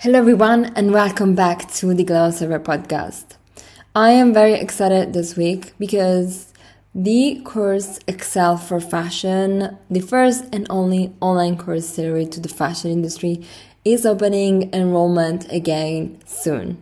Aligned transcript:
Hello, 0.00 0.18
everyone, 0.18 0.66
and 0.76 0.92
welcome 0.92 1.34
back 1.34 1.72
to 1.72 1.94
the 1.94 2.04
Glam 2.04 2.28
Observer 2.28 2.60
podcast. 2.60 3.36
I 3.94 4.10
am 4.10 4.34
very 4.34 4.52
excited 4.52 5.14
this 5.14 5.36
week 5.36 5.72
because 5.78 6.52
the 6.94 7.40
course 7.46 7.98
Excel 8.06 8.58
for 8.58 8.78
Fashion, 8.78 9.78
the 9.90 10.00
first 10.00 10.44
and 10.52 10.66
only 10.68 11.14
online 11.22 11.56
course 11.56 11.96
tailored 11.96 12.30
to 12.32 12.40
the 12.40 12.50
fashion 12.50 12.90
industry, 12.90 13.42
is 13.86 14.04
opening 14.04 14.70
enrollment 14.74 15.50
again 15.50 16.18
soon. 16.26 16.76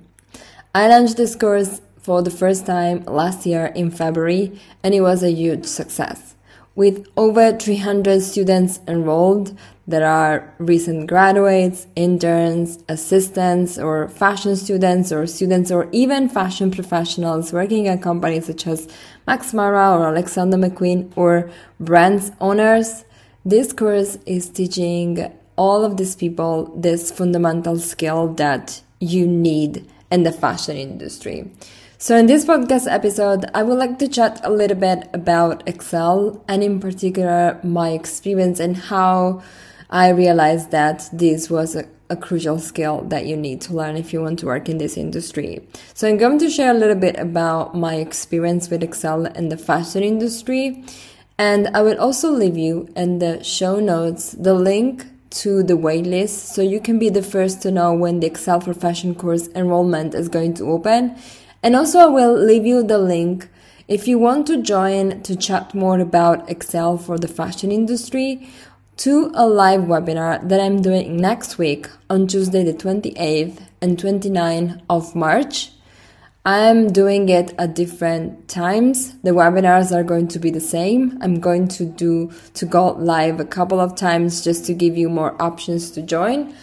I 0.75 0.89
launched 0.89 1.17
this 1.17 1.37
course 1.37 1.81
for 2.03 2.21
the 2.21 2.33
first 2.33 2.67
time 2.67 3.05
last 3.05 3.47
year 3.47 3.67
in 3.67 3.93
February, 3.93 4.61
and 4.83 4.93
it 4.93 5.03
was 5.03 5.23
a 5.23 5.31
huge 5.31 5.67
success. 5.67 6.35
With 6.75 7.07
over 7.17 7.53
300 7.53 8.23
students 8.23 8.81
enrolled, 8.89 9.57
there 9.87 10.07
are 10.07 10.55
recent 10.59 11.09
graduates, 11.09 11.87
interns, 11.95 12.79
assistants, 12.89 13.79
or 13.79 14.09
fashion 14.09 14.57
students, 14.57 15.13
or 15.13 15.27
students, 15.27 15.71
or 15.71 15.89
even 15.93 16.29
fashion 16.29 16.71
professionals 16.71 17.53
working 17.53 17.87
at 17.89 18.01
companies 18.01 18.47
such 18.47 18.67
as 18.67 18.89
Max 19.27 19.53
Mara 19.53 19.99
or 19.99 20.07
Alexander 20.07 20.57
McQueen, 20.57 21.13
or 21.17 21.51
brands 21.79 22.33
owners. 22.41 23.05
This 23.45 23.75
course 23.75 24.17
is 24.25 24.49
teaching 24.49 25.31
all 25.57 25.85
of 25.85 25.99
these 25.99 26.17
people 26.17 26.73
this 26.75 27.11
fundamental 27.11 27.79
skill 27.79 28.33
that 28.35 28.83
you 29.01 29.27
need 29.27 29.87
in 30.11 30.23
the 30.23 30.33
fashion 30.33 30.79
industry. 30.79 31.51
So, 31.99 32.17
in 32.17 32.27
this 32.27 32.45
podcast 32.45 32.91
episode, 32.91 33.45
I 33.55 33.63
would 33.63 33.79
like 33.79 33.99
to 33.99 34.09
chat 34.09 34.41
a 34.45 34.51
little 34.51 34.77
bit 34.77 35.09
about 35.13 35.67
Excel 35.67 36.43
and, 36.49 36.63
in 36.63 36.81
particular, 36.81 37.61
my 37.63 37.91
experience 37.91 38.61
and 38.61 38.77
how 38.77 39.43
I 39.91 40.09
realized 40.09 40.71
that 40.71 41.09
this 41.13 41.51
was 41.51 41.77
a, 41.77 41.87
a, 42.11 42.17
crucial 42.17 42.59
skill 42.59 43.03
that 43.03 43.27
you 43.27 43.37
need 43.37 43.61
to 43.63 43.75
learn 43.75 43.97
if 43.97 44.13
you 44.13 44.23
want 44.23 44.39
to 44.41 44.47
work 44.47 44.69
in 44.69 44.79
this 44.79 44.97
industry. 44.97 45.67
So, 45.95 46.09
I'm 46.09 46.17
going 46.17 46.39
to 46.39 46.51
share 46.51 46.71
a 46.71 46.79
little 46.79 46.97
bit 46.97 47.19
about 47.19 47.75
my 47.75 47.97
experience 47.97 48.71
with 48.71 48.83
Excel 48.83 49.27
in 49.27 49.49
the 49.49 49.57
fashion 49.57 50.03
industry. 50.03 50.85
And 51.39 51.69
I 51.69 51.83
will 51.83 51.99
also 51.99 52.31
leave 52.31 52.57
you 52.57 52.89
in 52.95 53.19
the 53.19 53.43
show 53.43 53.81
notes 53.81 54.33
the 54.33 54.55
link 54.55 55.07
to 55.31 55.65
the 55.65 55.75
waitlist 55.75 56.55
so 56.55 56.63
you 56.63 56.81
can 56.81 56.99
be 56.99 57.09
the 57.09 57.23
first 57.23 57.61
to 57.63 57.71
know 57.71 57.93
when 57.93 58.21
the 58.21 58.27
Excel 58.27 58.61
for 58.61 58.73
Fashion 58.73 59.15
course 59.15 59.49
enrollment 59.49 60.15
is 60.15 60.29
going 60.29 60.55
to 60.55 60.71
open 60.71 61.17
and 61.65 61.75
also, 61.75 61.99
I 62.01 62.07
will 62.07 62.35
leave 62.35 62.67
you 62.67 62.83
the 62.83 62.99
link 62.99 63.49
if 63.89 64.07
you 64.07 64.19
want 64.19 64.47
to 64.49 64.61
join 64.61 65.23
to 65.23 65.35
chat 65.35 65.75
more 65.75 65.99
about 65.99 66.51
Excel 66.51 66.99
for 66.99 67.19
the 67.19 67.27
fashion 67.27 67.73
industry 67.73 68.51
to 68.97 69.33
a 69.35 69.47
live 69.47 69.83
webinar 69.83 70.49
that 70.49 70.61
I'm 70.61 70.81
doing 70.81 71.17
next 71.17 71.59
week 71.59 71.89
on 72.09 72.29
Tuesday, 72.29 72.63
the 72.63 72.73
28th 72.73 73.61
and 73.81 73.99
29th 73.99 74.81
of 74.89 75.15
March. 75.17 75.73
I'm 76.45 76.93
doing 76.93 77.29
it 77.29 77.55
at 77.59 77.75
different 77.75 78.49
times. 78.49 79.19
The 79.21 79.31
webinars 79.31 79.91
are 79.91 80.05
going 80.05 80.29
to 80.29 80.39
be 80.39 80.51
the 80.51 80.61
same. 80.61 81.19
I'm 81.23 81.41
going 81.41 81.69
to 81.69 81.87
do 81.87 82.33
to 82.55 82.67
go 82.67 82.93
live 82.93 83.41
a 83.41 83.45
couple 83.45 83.81
of 83.81 83.97
times 83.97 84.45
just 84.45 84.65
to 84.67 84.75
give 84.75 84.97
you 84.97 85.09
more 85.09 85.41
options 85.43 85.91
to 85.93 86.03
join. 86.03 86.55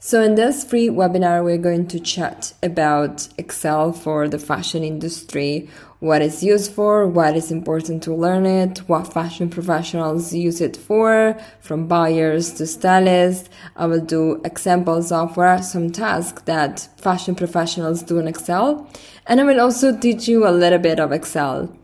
So, 0.00 0.22
in 0.22 0.34
this 0.34 0.64
free 0.64 0.88
webinar, 0.88 1.42
we're 1.42 1.58
going 1.58 1.88
to 1.88 1.98
chat 1.98 2.52
about 2.62 3.28
Excel 3.38 3.92
for 3.92 4.28
the 4.28 4.38
fashion 4.38 4.84
industry, 4.84 5.68
what 6.00 6.22
it's 6.22 6.42
used 6.42 6.72
for, 6.72 7.06
what 7.06 7.36
is 7.36 7.50
important 7.50 8.02
to 8.04 8.14
learn 8.14 8.46
it, 8.46 8.78
what 8.88 9.12
fashion 9.12 9.50
professionals 9.50 10.32
use 10.32 10.60
it 10.60 10.76
for, 10.76 11.36
from 11.60 11.88
buyers 11.88 12.52
to 12.52 12.66
stylists. 12.66 13.48
I 13.76 13.86
will 13.86 14.00
do 14.00 14.40
examples 14.44 15.10
of 15.10 15.36
what 15.36 15.46
are 15.46 15.62
some 15.62 15.90
tasks 15.90 16.42
that 16.42 16.88
fashion 16.96 17.34
professionals 17.34 18.02
do 18.02 18.18
in 18.18 18.28
Excel. 18.28 18.88
And 19.26 19.40
I 19.40 19.44
will 19.44 19.60
also 19.60 19.96
teach 19.96 20.28
you 20.28 20.46
a 20.46 20.52
little 20.52 20.78
bit 20.78 21.00
of 21.00 21.10
Excel. 21.10 21.76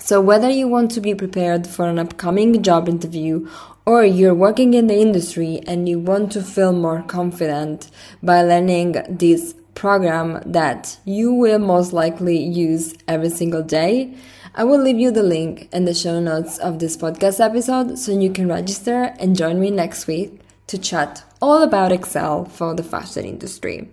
So, 0.00 0.20
whether 0.20 0.50
you 0.50 0.68
want 0.68 0.90
to 0.92 1.00
be 1.00 1.14
prepared 1.14 1.66
for 1.66 1.88
an 1.88 1.98
upcoming 1.98 2.62
job 2.62 2.88
interview 2.88 3.48
or 3.86 4.04
you're 4.04 4.34
working 4.34 4.74
in 4.74 4.88
the 4.88 4.98
industry 4.98 5.60
and 5.66 5.88
you 5.88 5.98
want 5.98 6.32
to 6.32 6.42
feel 6.42 6.72
more 6.72 7.02
confident 7.02 7.90
by 8.22 8.42
learning 8.42 8.96
this 9.08 9.54
program 9.76 10.42
that 10.44 10.98
you 11.04 11.32
will 11.32 11.60
most 11.60 11.92
likely 11.92 12.36
use 12.36 12.94
every 13.06 13.30
single 13.30 13.62
day, 13.62 14.12
I 14.56 14.64
will 14.64 14.82
leave 14.82 14.98
you 14.98 15.12
the 15.12 15.22
link 15.22 15.68
in 15.72 15.84
the 15.84 15.94
show 15.94 16.18
notes 16.18 16.58
of 16.58 16.78
this 16.80 16.96
podcast 16.96 17.44
episode 17.44 17.98
so 17.98 18.10
you 18.10 18.30
can 18.30 18.48
register 18.48 19.14
and 19.20 19.36
join 19.36 19.60
me 19.60 19.70
next 19.70 20.08
week 20.08 20.40
to 20.66 20.78
chat 20.78 21.22
all 21.40 21.62
about 21.62 21.92
Excel 21.92 22.46
for 22.46 22.74
the 22.74 22.82
fashion 22.82 23.24
industry. 23.24 23.88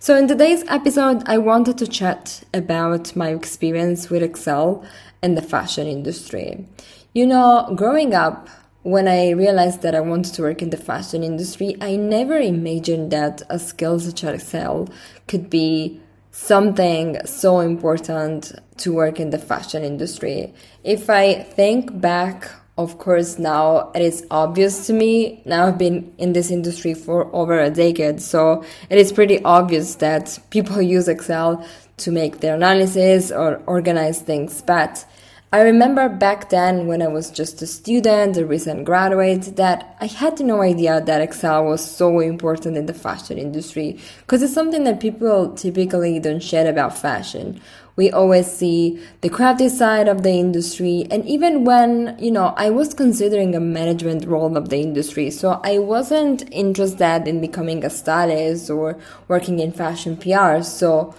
So, 0.00 0.16
in 0.16 0.26
today's 0.26 0.64
episode, 0.68 1.22
I 1.26 1.38
wanted 1.38 1.76
to 1.78 1.86
chat 1.86 2.42
about 2.54 3.14
my 3.14 3.28
experience 3.28 4.08
with 4.08 4.22
Excel 4.22 4.84
in 5.22 5.34
the 5.34 5.42
fashion 5.42 5.86
industry. 5.86 6.66
You 7.12 7.26
know, 7.26 7.72
growing 7.76 8.14
up, 8.14 8.48
when 8.88 9.06
I 9.06 9.30
realized 9.30 9.82
that 9.82 9.94
I 9.94 10.00
wanted 10.00 10.32
to 10.34 10.42
work 10.42 10.62
in 10.62 10.70
the 10.70 10.78
fashion 10.78 11.22
industry, 11.22 11.76
I 11.78 11.96
never 11.96 12.38
imagined 12.38 13.10
that 13.10 13.42
a 13.50 13.58
skill 13.58 14.00
such 14.00 14.24
as 14.24 14.40
Excel 14.40 14.88
could 15.26 15.50
be 15.50 16.00
something 16.32 17.18
so 17.26 17.60
important 17.60 18.52
to 18.78 18.94
work 18.94 19.20
in 19.20 19.28
the 19.28 19.38
fashion 19.38 19.84
industry. 19.84 20.54
If 20.84 21.10
I 21.10 21.34
think 21.34 22.00
back, 22.00 22.50
of 22.78 22.96
course, 22.96 23.38
now 23.38 23.90
it 23.94 24.00
is 24.00 24.26
obvious 24.30 24.86
to 24.86 24.94
me. 24.94 25.42
Now 25.44 25.66
I've 25.66 25.76
been 25.76 26.14
in 26.16 26.32
this 26.32 26.50
industry 26.50 26.94
for 26.94 27.28
over 27.36 27.60
a 27.60 27.70
decade, 27.70 28.22
so 28.22 28.64
it 28.88 28.96
is 28.96 29.12
pretty 29.12 29.42
obvious 29.44 29.96
that 29.96 30.38
people 30.48 30.80
use 30.96 31.08
Excel 31.08 31.62
to 31.98 32.10
make 32.10 32.40
their 32.40 32.54
analysis 32.54 33.30
or 33.30 33.60
organize 33.66 34.22
things. 34.22 34.62
But 34.62 35.04
I 35.50 35.62
remember 35.62 36.10
back 36.10 36.50
then 36.50 36.88
when 36.88 37.00
I 37.00 37.08
was 37.08 37.30
just 37.30 37.62
a 37.62 37.66
student, 37.66 38.36
a 38.36 38.44
recent 38.44 38.84
graduate, 38.84 39.56
that 39.56 39.96
I 39.98 40.04
had 40.04 40.38
no 40.40 40.60
idea 40.60 41.00
that 41.00 41.22
Excel 41.22 41.64
was 41.64 41.82
so 41.82 42.20
important 42.20 42.76
in 42.76 42.84
the 42.84 42.92
fashion 42.92 43.38
industry 43.38 43.98
because 44.20 44.42
it's 44.42 44.52
something 44.52 44.84
that 44.84 45.00
people 45.00 45.54
typically 45.54 46.18
don't 46.20 46.42
share 46.42 46.68
about 46.68 46.98
fashion. 46.98 47.62
We 47.96 48.10
always 48.10 48.46
see 48.46 49.02
the 49.22 49.30
crafty 49.30 49.70
side 49.70 50.06
of 50.06 50.22
the 50.22 50.32
industry, 50.32 51.06
and 51.10 51.24
even 51.24 51.64
when, 51.64 52.16
you 52.18 52.30
know, 52.30 52.52
I 52.58 52.68
was 52.68 52.92
considering 52.92 53.54
a 53.54 53.60
management 53.60 54.26
role 54.26 54.54
of 54.54 54.68
the 54.68 54.82
industry, 54.82 55.30
so 55.30 55.62
I 55.64 55.78
wasn't 55.78 56.44
interested 56.52 57.26
in 57.26 57.40
becoming 57.40 57.86
a 57.86 57.90
stylist 57.90 58.68
or 58.68 58.98
working 59.28 59.60
in 59.60 59.72
fashion 59.72 60.18
PR, 60.18 60.60
so 60.60 61.14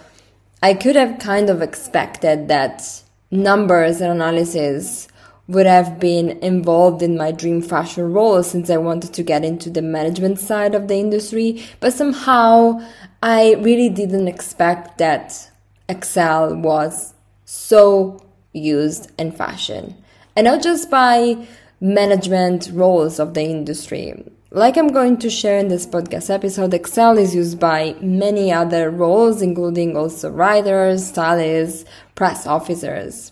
I 0.61 0.75
could 0.75 0.95
have 0.95 1.17
kind 1.17 1.49
of 1.49 1.63
expected 1.63 2.47
that 2.47 3.01
numbers 3.31 4.01
and 4.01 4.11
analysis 4.11 5.07
would 5.47 5.65
have 5.65 5.99
been 5.99 6.29
involved 6.43 7.01
in 7.01 7.17
my 7.17 7.31
dream 7.31 7.61
fashion 7.61 8.13
role 8.13 8.43
since 8.43 8.69
I 8.69 8.77
wanted 8.77 9.13
to 9.13 9.23
get 9.23 9.43
into 9.43 9.69
the 9.69 9.81
management 9.81 10.39
side 10.39 10.75
of 10.75 10.87
the 10.87 10.95
industry. 10.95 11.63
But 11.79 11.93
somehow 11.93 12.79
I 13.23 13.55
really 13.55 13.89
didn't 13.89 14.27
expect 14.27 14.99
that 14.99 15.49
Excel 15.87 16.55
was 16.55 17.15
so 17.45 18.23
used 18.53 19.11
in 19.17 19.31
fashion. 19.31 19.95
And 20.35 20.45
not 20.45 20.61
just 20.61 20.91
by 20.91 21.47
management 21.81 22.69
roles 22.71 23.19
of 23.19 23.33
the 23.33 23.41
industry. 23.41 24.23
Like 24.51 24.77
I'm 24.77 24.87
going 24.87 25.17
to 25.17 25.29
share 25.29 25.59
in 25.59 25.67
this 25.67 25.85
podcast 25.85 26.31
episode, 26.31 26.73
Excel 26.73 27.19
is 27.19 27.35
used 27.35 27.59
by 27.59 27.95
many 28.01 28.51
other 28.51 28.89
roles, 28.89 29.43
including 29.43 29.95
also 29.95 30.31
writers, 30.31 31.05
stylists, 31.05 31.85
press 32.15 32.47
officers. 32.47 33.31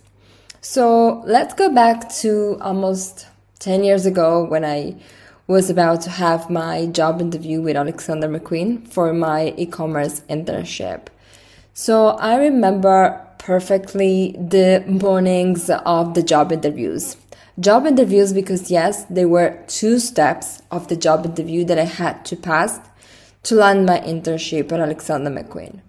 So 0.62 1.24
let's 1.26 1.56
go 1.56 1.74
back 1.74 2.14
to 2.18 2.60
almost 2.62 3.26
10 3.58 3.84
years 3.84 4.06
ago 4.06 4.44
when 4.44 4.64
I 4.64 4.96
was 5.48 5.72
about 5.72 6.02
to 6.02 6.12
have 6.12 6.52
my 6.52 6.86
job 6.86 7.20
interview 7.20 7.64
with 7.64 7.76
Alexander 7.76 8.28
McQueen 8.28 8.88
for 8.88 9.12
my 9.12 9.56
e 9.58 9.66
commerce 9.66 10.20
internship. 10.30 11.08
So 11.74 12.10
I 12.10 12.36
remember 12.36 13.27
perfectly 13.48 14.36
the 14.38 14.84
mornings 14.88 15.70
of 15.70 16.16
the 16.16 16.22
job 16.22 16.52
interviews. 16.52 17.16
Job 17.58 17.86
interviews 17.86 18.34
because, 18.34 18.70
yes, 18.70 19.06
there 19.06 19.30
were 19.30 19.58
two 19.68 20.00
steps 20.00 20.62
of 20.70 20.90
the 20.90 20.98
job 20.98 21.26
interview 21.26 21.64
that 21.64 21.80
I 21.80 21.86
had 21.86 22.26
to 22.26 22.36
pass 22.36 22.82
to 23.44 23.56
land 23.56 23.86
my 23.86 24.00
internship 24.02 24.70
at 24.74 24.82
Alexander 24.82 25.32
McQueen. 25.32 25.80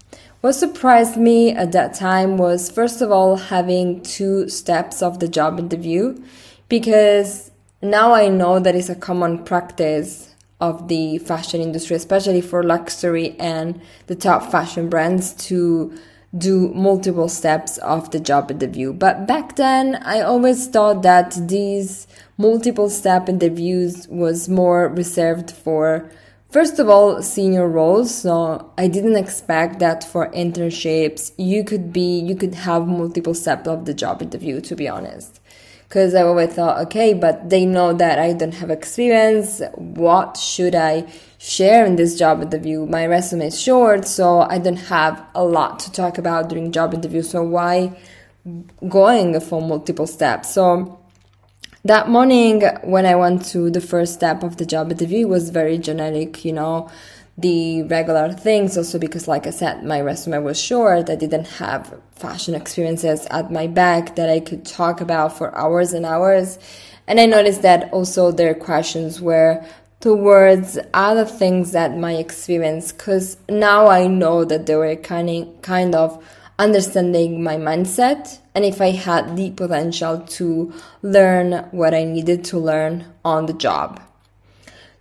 What 0.41 0.53
surprised 0.53 1.17
me 1.17 1.51
at 1.51 1.73
that 1.73 1.95
time 1.95 2.37
was, 2.37 2.71
first 2.71 3.03
of 3.03 3.11
all, 3.11 3.35
having 3.35 4.03
two 4.03 4.49
steps 4.49 5.03
of 5.03 5.19
the 5.19 5.27
job 5.27 5.59
interview 5.59 6.17
because 6.69 7.51
now 7.83 8.13
I 8.13 8.29
know 8.29 8.61
that 8.61 8.77
it's 8.77 8.89
a 8.89 8.95
common 8.95 9.43
practice 9.43 10.33
of 10.61 10.87
the 10.87 11.19
fashion 11.19 11.61
industry, 11.61 11.97
especially 11.97 12.41
for 12.41 12.63
luxury 12.63 13.35
and 13.41 13.81
the 14.07 14.15
top 14.15 14.53
fashion 14.53 14.89
brands 14.89 15.33
to 15.49 15.93
do 16.37 16.69
multiple 16.75 17.29
steps 17.29 17.79
of 17.79 18.11
the 18.11 18.21
job 18.21 18.51
interview. 18.51 18.93
But 18.93 19.27
back 19.27 19.57
then, 19.57 19.97
I 19.97 20.21
always 20.21 20.69
thought 20.69 21.03
that 21.03 21.49
these 21.49 22.07
multiple 22.37 22.91
step 22.91 23.29
interviews 23.29 24.07
was 24.09 24.49
more 24.49 24.89
reserved 24.89 25.51
for 25.51 26.11
First 26.51 26.79
of 26.79 26.89
all, 26.89 27.23
senior 27.23 27.69
roles. 27.69 28.15
So 28.15 28.73
I 28.79 28.89
didn't 28.89 29.17
expect 29.17 29.81
that 29.81 30.03
for 30.03 30.31
internships 30.31 31.33
you 31.37 31.63
could 31.63 31.93
be 31.93 32.21
you 32.21 32.35
could 32.35 32.55
have 32.55 32.87
multiple 32.87 33.35
steps 33.35 33.69
of 33.69 33.85
the 33.85 33.93
job 33.93 34.23
interview. 34.23 34.61
To 34.63 34.75
be 34.75 34.89
honest, 34.89 35.41
because 35.89 36.15
I 36.15 36.23
always 36.23 36.53
thought, 36.53 36.79
okay, 36.87 37.15
but 37.15 37.49
they 37.49 37.65
know 37.65 37.95
that 37.95 38.19
I 38.19 38.35
don't 38.35 38.53
have 38.53 38.71
experience. 38.71 39.63
What 39.75 40.37
should 40.37 40.75
I 40.75 41.11
share 41.39 41.87
in 41.87 41.97
this 41.97 42.19
job 42.19 42.43
interview? 42.43 42.85
My 42.85 43.07
resume 43.07 43.47
is 43.47 43.59
short, 43.59 44.07
so 44.07 44.41
I 44.41 44.59
don't 44.59 44.77
have 44.77 45.25
a 45.35 45.43
lot 45.43 45.79
to 45.81 45.93
talk 45.93 46.19
about 46.19 46.51
during 46.51 46.73
job 46.73 46.93
interview. 46.93 47.23
So 47.23 47.43
why 47.43 47.99
going 48.87 49.41
for 49.41 49.63
multiple 49.63 50.07
steps? 50.07 50.53
So 50.53 51.01
that 51.87 52.11
morning 52.11 52.65
when 52.85 53.07
I 53.07 53.15
went 53.15 53.47
to 53.47 53.71
the 53.71 53.81
first 53.81 54.13
step 54.13 54.43
of 54.43 54.59
the 54.59 54.67
job 54.67 54.93
interview 54.93 55.27
was 55.27 55.49
very 55.49 55.79
generic, 55.79 56.45
you 56.45 56.53
know, 56.53 56.91
the 57.39 57.85
regular 57.85 58.33
things 58.33 58.77
also 58.77 58.99
because 58.99 59.29
like 59.29 59.47
I 59.47 59.51
said, 59.51 59.85
my 59.85 60.01
resume 60.01 60.39
was 60.43 60.61
short. 60.61 61.09
I 61.09 61.15
didn't 61.15 61.47
have 61.47 61.95
fashion 62.11 62.55
experiences 62.55 63.27
at 63.31 63.53
my 63.53 63.69
back 63.69 64.17
that 64.17 64.29
I 64.29 64.41
could 64.41 64.67
talk 64.67 65.01
about 65.01 65.39
for 65.39 65.57
hours 65.57 65.93
and 65.93 66.05
hours. 66.05 66.59
And 67.07 67.21
I 67.21 67.27
noticed 67.27 67.63
that 67.63 67.93
also 67.93 68.33
their 68.33 68.55
questions 68.55 69.21
were 69.21 69.65
towards 70.01 70.79
other 70.93 71.25
things 71.25 71.71
that 71.73 71.97
my 71.97 72.15
experience 72.15 72.91
because 72.91 73.37
now 73.49 73.87
I 73.87 74.09
know 74.09 74.45
that 74.45 74.67
they 74.67 74.75
were 74.75 74.97
kind 74.97 75.31
of, 75.31 75.63
kind 75.63 75.95
of 75.95 76.23
understanding 76.59 77.43
my 77.43 77.57
mindset 77.57 78.41
and 78.53 78.65
if 78.65 78.81
I 78.81 78.91
had 78.91 79.37
the 79.37 79.53
potential 79.53 80.19
to 80.19 80.75
learn 81.03 81.69
what 81.71 81.95
I 81.95 82.03
needed 82.03 82.45
to 82.47 82.59
learn 82.59 83.05
on 83.25 83.47
the 83.47 83.53
job. 83.53 84.03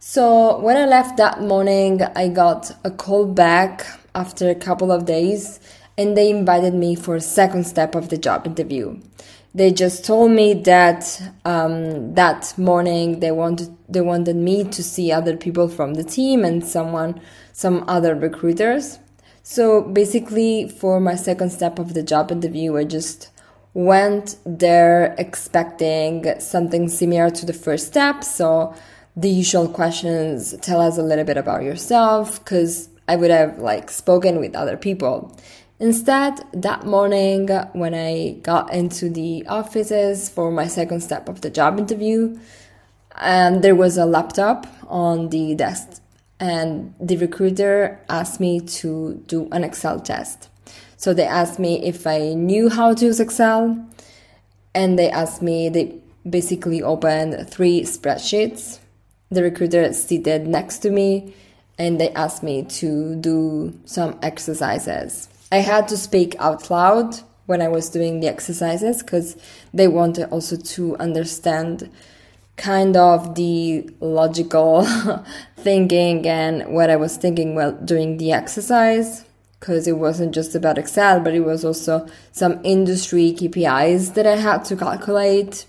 So 0.10 0.58
when 0.60 0.78
I 0.78 0.86
left 0.86 1.18
that 1.18 1.42
morning, 1.42 2.02
I 2.02 2.30
got 2.30 2.72
a 2.86 2.90
call 2.90 3.26
back 3.26 3.86
after 4.16 4.50
a 4.50 4.56
couple 4.56 4.90
of 4.90 5.04
days 5.04 5.60
and 5.98 6.16
they 6.16 6.30
invited 6.30 6.74
me 6.74 6.96
for 6.96 7.18
a 7.18 7.20
second 7.20 7.66
step 7.66 7.94
of 7.94 8.08
the 8.08 8.18
job 8.18 8.48
interview. 8.48 9.02
They 9.54 9.70
just 9.72 10.06
told 10.06 10.32
me 10.32 10.54
that 10.64 11.22
um, 11.44 12.16
that 12.16 12.58
morning 12.58 13.20
they 13.20 13.32
wanted 13.32 13.76
they 13.90 14.00
wanted 14.00 14.38
me 14.38 14.64
to 14.64 14.82
see 14.82 15.12
other 15.12 15.36
people 15.36 15.68
from 15.68 15.96
the 15.96 16.06
team 16.06 16.46
and 16.46 16.66
someone 16.66 17.20
some 17.52 17.84
other 17.90 18.16
recruiters. 18.16 19.00
So 19.44 19.82
basically, 19.82 20.70
for 20.70 21.02
my 21.02 21.16
second 21.16 21.50
step 21.50 21.80
of 21.80 21.96
the 21.96 22.02
job 22.02 22.32
interview, 22.32 22.78
I 22.78 22.86
just 22.86 23.30
went 23.74 24.38
there 24.46 25.16
expecting 25.18 26.40
something 26.40 26.88
similar 26.88 27.30
to 27.30 27.46
the 27.46 27.52
first 27.52 27.88
step. 27.88 28.24
So 28.24 28.74
the 29.18 29.30
usual 29.30 29.68
questions 29.68 30.56
tell 30.62 30.80
us 30.80 30.98
a 30.98 31.04
little 31.04 31.26
bit 31.26 31.38
about 31.38 31.64
yourself 31.64 32.40
because 32.40 32.88
I 33.08 33.16
would 33.16 33.32
have 33.32 33.58
like 33.58 33.90
spoken 33.90 34.40
with 34.40 34.56
other 34.56 34.78
people. 34.78 35.36
Instead, 35.80 36.40
that 36.54 36.86
morning 36.86 37.50
when 37.74 37.94
I 37.94 38.38
got 38.44 38.72
into 38.74 39.10
the 39.10 39.46
offices 39.48 40.30
for 40.30 40.52
my 40.52 40.68
second 40.68 41.02
step 41.02 41.28
of 41.28 41.42
the 41.42 41.50
job 41.50 41.80
interview, 41.80 42.40
um, 43.16 43.62
there 43.62 43.76
was 43.76 43.98
a 43.98 44.06
laptop 44.06 44.68
on 44.88 45.30
the 45.30 45.56
desk 45.56 46.02
and 46.40 46.94
the 47.00 47.18
recruiter 47.18 48.00
asked 48.10 48.40
me 48.40 48.60
to 48.60 49.24
do 49.28 49.50
an 49.52 49.64
Excel 49.64 50.00
test. 50.00 50.50
So 50.96 51.14
they 51.14 51.26
asked 51.26 51.60
me 51.60 51.84
if 51.84 52.06
I 52.06 52.34
knew 52.34 52.70
how 52.70 52.94
to 52.94 53.06
use 53.06 53.20
Excel, 53.20 53.84
and 54.74 54.98
they 54.98 55.10
asked 55.10 55.42
me, 55.42 55.70
they 55.70 55.96
basically 56.28 56.84
opened 56.84 57.50
three 57.50 57.82
spreadsheets. 57.82 58.80
The 59.30 59.44
recruiter 59.44 59.92
seated 59.94 60.48
next 60.48 60.80
to 60.80 60.90
me, 60.90 61.34
and 61.78 62.00
they 62.00 62.10
asked 62.12 62.44
me 62.44 62.64
to 62.64 63.16
do 63.16 63.78
some 63.86 64.18
exercises. 64.22 65.30
I 65.52 65.58
had 65.58 65.88
to 65.90 65.98
speak 65.98 66.36
out 66.40 66.70
loud 66.70 67.20
when 67.46 67.62
I 67.62 67.68
was 67.68 67.90
doing 67.90 68.20
the 68.20 68.28
exercises 68.28 69.02
because 69.02 69.38
they 69.74 69.88
wanted 69.88 70.30
also 70.30 70.58
to 70.58 70.98
understand 70.98 71.90
kind 72.58 72.98
of 72.98 73.36
the 73.36 73.90
logical 74.00 74.86
thinking 75.58 76.28
and 76.28 76.74
what 76.74 76.90
I 76.90 76.96
was 76.96 77.16
thinking 77.16 77.56
while 77.56 77.72
doing 77.72 78.18
the 78.18 78.32
exercise 78.32 79.26
because 79.60 79.88
it 79.88 79.98
wasn't 79.98 80.34
just 80.34 80.56
about 80.56 80.78
Excel, 80.78 81.20
but 81.20 81.34
it 81.34 81.42
was 81.42 81.66
also 81.66 82.08
some 82.32 82.60
industry 82.64 83.36
KPIs 83.38 84.14
that 84.14 84.28
I 84.28 84.36
had 84.36 84.64
to 84.66 84.76
calculate. 84.76 85.66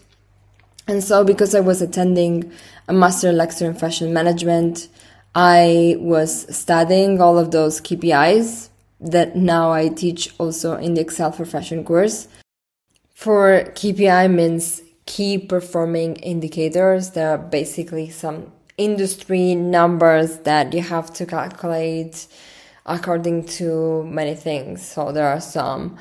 And 0.88 1.05
so, 1.05 1.23
because 1.23 1.55
I 1.55 1.61
was 1.61 1.82
attending 1.82 2.50
a 2.88 2.94
master 2.94 3.31
lecture 3.31 3.67
in 3.67 3.75
fashion 3.75 4.14
management, 4.14 4.88
I 5.35 5.96
was 5.99 6.56
studying 6.56 7.20
all 7.20 7.38
of 7.38 7.50
those 7.50 7.79
KPIs 7.82 8.70
that 8.99 9.37
now 9.37 9.70
I 9.70 9.88
teach 9.88 10.35
also 10.38 10.76
in 10.76 10.94
the 10.94 11.02
Excel 11.02 11.31
for 11.31 11.44
Fashion 11.44 11.85
course. 11.85 12.26
For 13.12 13.64
KPI 13.75 14.32
means 14.32 14.81
key 15.05 15.37
performing 15.37 16.17
indicators. 16.17 17.11
There 17.11 17.31
are 17.32 17.38
basically 17.38 18.08
some 18.08 18.50
industry 18.79 19.55
numbers 19.55 20.38
that 20.40 20.73
you 20.73 20.81
have 20.81 21.12
to 21.14 21.26
calculate 21.26 22.26
according 22.87 23.44
to 23.44 24.05
many 24.05 24.35
things. 24.35 24.87
So 24.87 25.12
there 25.12 25.29
are 25.29 25.40
some 25.40 25.99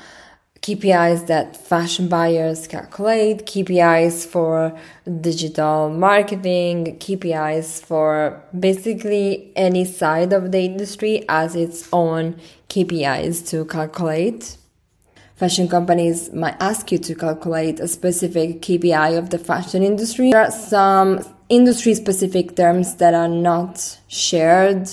KPIs 0.62 1.26
that 1.28 1.56
fashion 1.56 2.08
buyers 2.08 2.66
calculate, 2.66 3.46
KPIs 3.46 4.26
for 4.26 4.78
digital 5.20 5.88
marketing, 5.88 6.98
KPIs 6.98 7.82
for 7.82 8.42
basically 8.58 9.52
any 9.56 9.84
side 9.84 10.32
of 10.32 10.52
the 10.52 10.60
industry 10.60 11.24
as 11.28 11.54
its 11.54 11.88
own 11.92 12.36
KPIs 12.68 13.48
to 13.50 13.64
calculate. 13.64 14.58
Fashion 15.36 15.68
companies 15.68 16.32
might 16.32 16.56
ask 16.60 16.90
you 16.90 16.98
to 16.98 17.14
calculate 17.14 17.78
a 17.78 17.86
specific 17.86 18.60
KPI 18.60 19.16
of 19.16 19.30
the 19.30 19.38
fashion 19.38 19.84
industry. 19.84 20.32
There 20.32 20.42
are 20.42 20.50
some 20.50 21.20
industry 21.48 21.94
specific 21.94 22.56
terms 22.56 22.96
that 22.96 23.14
are 23.14 23.28
not 23.28 23.98
shared 24.08 24.90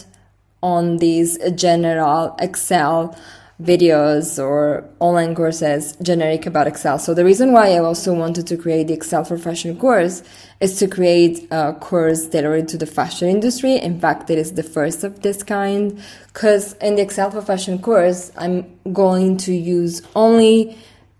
on 0.61 0.97
these 0.97 1.37
general 1.55 2.35
Excel 2.39 3.17
videos 3.61 4.37
or 4.43 4.83
online 4.99 5.33
courses 5.33 5.95
generic 6.01 6.45
about 6.45 6.67
Excel. 6.67 6.99
So 6.99 7.13
the 7.13 7.23
reason 7.23 7.53
why 7.53 7.69
I 7.69 7.77
also 7.77 8.13
wanted 8.13 8.47
to 8.47 8.57
create 8.57 8.87
the 8.87 8.93
Excel 8.93 9.23
for 9.23 9.37
Fashion 9.37 9.77
course 9.77 10.23
is 10.59 10.77
to 10.79 10.87
create 10.87 11.47
a 11.51 11.73
course 11.73 12.27
tailored 12.27 12.67
to 12.69 12.77
the 12.77 12.85
fashion 12.85 13.29
industry. 13.29 13.75
In 13.77 13.99
fact, 13.99 14.29
it 14.29 14.37
is 14.37 14.53
the 14.53 14.63
first 14.63 15.03
of 15.05 15.21
this 15.21 15.41
kind 15.41 16.01
because 16.27 16.73
in 16.73 16.95
the 16.95 17.01
Excel 17.01 17.31
for 17.31 17.41
Fashion 17.41 17.79
course, 17.79 18.31
I'm 18.37 18.77
going 18.91 19.37
to 19.37 19.53
use 19.53 20.01
only 20.15 20.77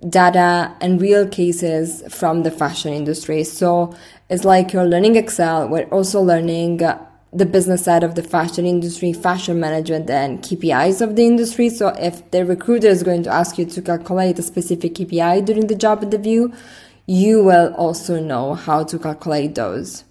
data 0.10 0.76
and 0.82 1.02
real 1.02 1.28
cases 1.28 2.04
from 2.14 2.44
the 2.44 2.52
fashion 2.52 2.94
industry. 2.94 3.46
So 3.46 3.96
it's 4.30 4.44
like 4.44 4.74
you're 4.74 4.86
learning 4.86 5.16
Excel, 5.16 5.70
we're 5.70 5.86
also 5.86 6.22
learning 6.22 6.82
the 7.36 7.46
business 7.46 7.84
side 7.84 8.04
of 8.04 8.16
the 8.16 8.24
fashion 8.24 8.66
industry, 8.66 9.12
fashion 9.12 9.60
management, 9.60 10.10
and 10.10 10.42
KPIs 10.42 11.02
of 11.02 11.18
the 11.18 11.26
industry. 11.26 11.70
So 11.70 11.90
if 11.90 12.32
the 12.32 12.46
recruiter 12.46 12.88
is 12.88 13.04
going 13.04 13.24
to 13.24 13.30
ask 13.30 13.58
you 13.58 13.66
to 13.66 13.82
calculate 13.82 14.40
a 14.40 14.42
specific 14.42 14.96
KPI 14.96 15.44
during 15.44 15.68
the 15.68 15.76
job 15.76 16.02
interview, 16.02 16.54
you 17.06 17.44
will 17.44 17.74
also 17.76 18.22
know 18.22 18.54
how 18.54 18.86
to 18.86 18.98
calculate 18.98 19.56
those. 19.56 20.06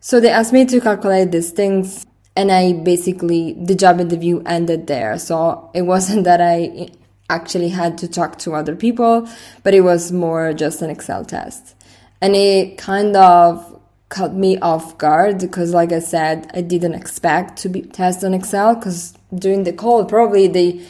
So 0.00 0.20
they 0.20 0.30
asked 0.30 0.54
me 0.54 0.64
to 0.64 0.80
calculate 0.80 1.32
these 1.32 1.50
things, 1.50 2.06
and 2.34 2.50
I 2.50 2.72
basically, 2.72 3.52
the 3.52 3.74
job 3.74 4.00
interview 4.00 4.42
ended 4.46 4.86
there. 4.86 5.18
So 5.18 5.70
it 5.74 5.82
wasn't 5.92 6.24
that 6.24 6.40
I 6.40 6.88
actually 7.28 7.68
had 7.68 7.98
to 7.98 8.08
talk 8.08 8.38
to 8.38 8.54
other 8.54 8.74
people, 8.74 9.28
but 9.62 9.74
it 9.74 9.82
was 9.82 10.12
more 10.12 10.54
just 10.54 10.80
an 10.80 10.88
Excel 10.88 11.26
test. 11.26 11.74
And 12.22 12.34
it 12.34 12.78
kind 12.78 13.16
of 13.16 13.73
caught 14.08 14.34
me 14.34 14.58
off 14.58 14.96
guard 14.98 15.38
because 15.38 15.72
like 15.72 15.92
I 15.92 15.98
said, 15.98 16.50
I 16.54 16.60
didn't 16.60 16.94
expect 16.94 17.58
to 17.58 17.68
be 17.68 17.82
tested 17.82 18.26
on 18.26 18.34
Excel 18.34 18.74
because 18.76 19.14
during 19.34 19.64
the 19.64 19.72
call 19.72 20.04
probably 20.04 20.46
they 20.46 20.84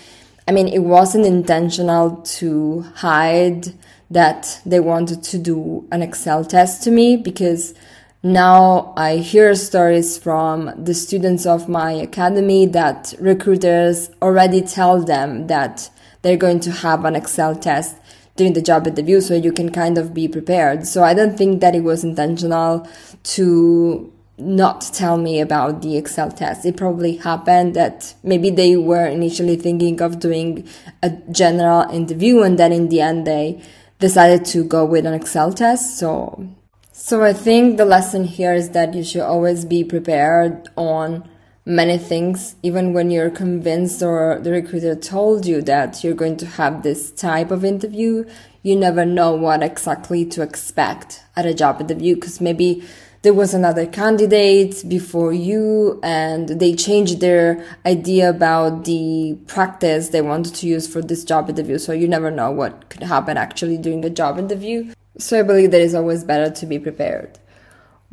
I 0.47 0.53
mean 0.53 0.69
it 0.69 0.81
wasn't 0.81 1.27
intentional 1.27 2.17
to 2.39 2.83
hide 2.97 3.73
that 4.11 4.61
they 4.67 4.81
wanted 4.81 5.23
to 5.25 5.39
do 5.39 5.89
an 5.91 6.03
Excel 6.03 6.45
test 6.45 6.83
to 6.85 6.91
me 6.91 7.17
because 7.17 7.75
now 8.23 8.95
I 8.97 9.17
hear 9.17 9.55
stories 9.55 10.17
from 10.17 10.73
the 10.83 10.95
students 10.95 11.45
of 11.45 11.69
my 11.69 11.93
academy 11.93 12.67
that 12.67 13.13
recruiters 13.21 14.11
already 14.23 14.63
tell 14.63 15.03
them 15.03 15.47
that 15.49 15.91
they're 16.23 16.39
going 16.39 16.61
to 16.61 16.71
have 16.71 17.05
an 17.05 17.17
Excel 17.17 17.55
test 17.55 17.97
during 18.37 18.53
the 18.53 18.63
job 18.63 18.87
interview 18.87 19.21
so 19.21 19.35
you 19.35 19.53
can 19.53 19.71
kind 19.71 19.99
of 19.99 20.13
be 20.13 20.29
prepared. 20.29 20.87
So 20.87 21.03
I 21.05 21.15
don't 21.15 21.37
think 21.37 21.61
that 21.61 21.75
it 21.75 21.85
was 21.85 22.05
intentional 22.05 22.89
to 23.35 24.13
not 24.37 24.81
tell 24.93 25.17
me 25.17 25.41
about 25.41 25.83
the 25.83 25.97
Excel 25.97 26.31
test. 26.31 26.67
It 26.67 26.77
probably 26.77 27.17
happened 27.17 27.75
that 27.75 28.15
maybe 28.25 28.51
they 28.51 28.77
were 28.77 29.07
initially 29.07 29.57
thinking 29.57 30.03
of 30.03 30.19
doing 30.19 30.67
a 31.03 31.11
general 31.31 31.89
interview 31.91 32.43
and 32.43 32.59
then 32.59 32.73
in 32.73 32.89
the 32.89 33.01
end 33.01 33.27
they 33.27 33.63
decided 34.01 34.45
to 34.47 34.65
go 34.65 34.85
with 34.85 35.07
an 35.07 35.15
Excel 35.15 35.53
test. 35.53 35.99
So, 35.99 36.49
so 36.91 37.23
I 37.23 37.33
think 37.33 37.77
the 37.77 37.85
lesson 37.85 38.25
here 38.25 38.55
is 38.55 38.71
that 38.71 38.95
you 38.95 39.05
should 39.05 39.23
always 39.23 39.65
be 39.65 39.85
prepared 39.85 40.69
on 40.77 41.29
many 41.67 41.97
things, 41.99 42.57
even 42.63 42.93
when 42.93 43.11
you're 43.11 43.31
convinced 43.31 44.03
or 44.03 44.39
the 44.41 44.51
recruiter 44.51 44.95
told 44.95 45.47
you 45.47 45.63
that 45.63 46.05
you're 46.05 46.15
going 46.15 46.37
to 46.37 46.47
have 46.47 46.83
this 46.83 47.11
type 47.11 47.51
of 47.51 47.65
interview, 47.65 48.25
you 48.63 48.77
never 48.77 49.05
know 49.05 49.33
what 49.33 49.63
exactly 49.63 50.25
to 50.27 50.43
expect 50.43 51.23
at 51.37 51.47
a 51.47 51.55
job 51.55 51.81
interview 51.81 52.15
because 52.15 52.41
maybe 52.41 52.85
there 53.23 53.33
was 53.33 53.55
another 53.55 53.87
candidate 53.87 54.85
before 54.87 55.33
you 55.33 55.99
and 56.03 56.49
they 56.49 56.75
changed 56.75 57.21
their 57.21 57.65
idea 57.87 58.29
about 58.29 58.85
the 58.85 59.39
practice 59.47 60.11
they 60.11 60.21
wanted 60.21 60.55
to 60.55 60.67
use 60.67 60.87
for 60.87 61.01
this 61.01 61.25
job 61.25 61.49
interview. 61.49 61.79
So 61.79 61.93
you 61.93 62.07
never 62.07 62.31
know 62.31 62.51
what 62.51 62.91
could 62.91 63.03
happen 63.03 63.39
actually 63.39 63.79
during 63.79 64.05
a 64.05 64.11
job 64.11 64.39
interview. 64.39 64.93
So 65.19 65.41
I 65.41 65.43
believe 65.43 65.71
that 65.71 65.81
it's 65.81 65.95
always 65.95 66.23
better 66.23 66.55
to 66.55 66.67
be 66.67 66.79
prepared. 66.79 67.39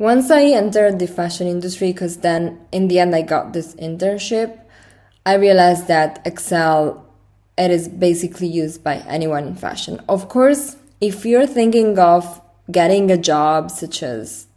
Once 0.02 0.32
I 0.32 0.46
entered 0.46 0.98
the 0.98 1.06
fashion 1.06 1.46
industry, 1.46 1.92
because 1.92 2.16
then 2.26 2.58
in 2.72 2.88
the 2.88 2.98
end 2.98 3.14
I 3.14 3.22
got 3.22 3.52
this 3.52 3.76
internship, 3.76 4.58
I 5.24 5.34
realized 5.34 5.86
that 5.86 6.20
Excel 6.24 7.06
it 7.56 7.70
is 7.70 7.86
basically 7.86 8.48
used 8.48 8.82
by 8.82 8.96
anyone 9.06 9.46
in 9.46 9.54
fashion. 9.54 10.00
Of 10.08 10.28
course, 10.28 10.74
if 11.00 11.24
you're 11.24 11.46
thinking 11.46 12.00
of 12.00 12.40
getting 12.68 13.12
a 13.12 13.16
job 13.16 13.70
such 13.70 14.02
as 14.02 14.48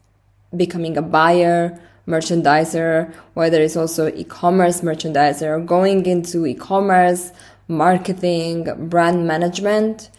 becoming 0.57 0.97
a 0.97 1.03
buyer, 1.03 1.79
merchandiser, 2.07 3.13
whether 3.35 3.61
it's 3.61 3.77
also 3.77 4.07
e-commerce 4.07 4.81
merchandiser, 4.81 5.63
going 5.63 6.07
into 6.07 6.47
e-commerce, 6.47 7.31
marketing, 7.67 8.89
brand 8.89 9.27
management, 9.27 10.09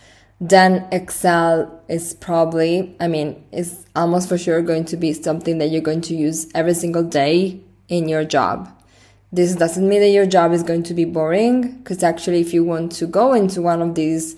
then 0.41 0.87
Excel 0.93 1.83
is 1.89 2.15
probably, 2.15 2.95
I 3.01 3.09
mean, 3.09 3.45
is 3.53 3.87
almost 3.97 4.29
for 4.29 4.37
sure 4.37 4.61
going 4.61 4.85
to 4.87 4.97
be 4.97 5.13
something 5.13 5.59
that 5.59 5.69
you're 5.69 5.81
going 5.81 6.03
to 6.03 6.15
use 6.15 6.49
every 6.55 6.75
single 6.75 7.03
day 7.03 7.61
in 7.89 8.09
your 8.09 8.25
job. 8.25 8.71
This 9.33 9.55
doesn't 9.55 9.89
mean 9.89 10.01
that 10.01 10.11
your 10.11 10.27
job 10.27 10.53
is 10.53 10.63
going 10.63 10.83
to 10.85 10.95
be 10.95 11.05
boring, 11.05 11.79
because 11.79 12.03
actually, 12.03 12.41
if 12.41 12.55
you 12.55 12.65
want 12.65 12.93
to 12.93 13.07
go 13.07 13.33
into 13.33 13.63
one 13.63 13.83
of 13.83 13.95
these 13.95 14.37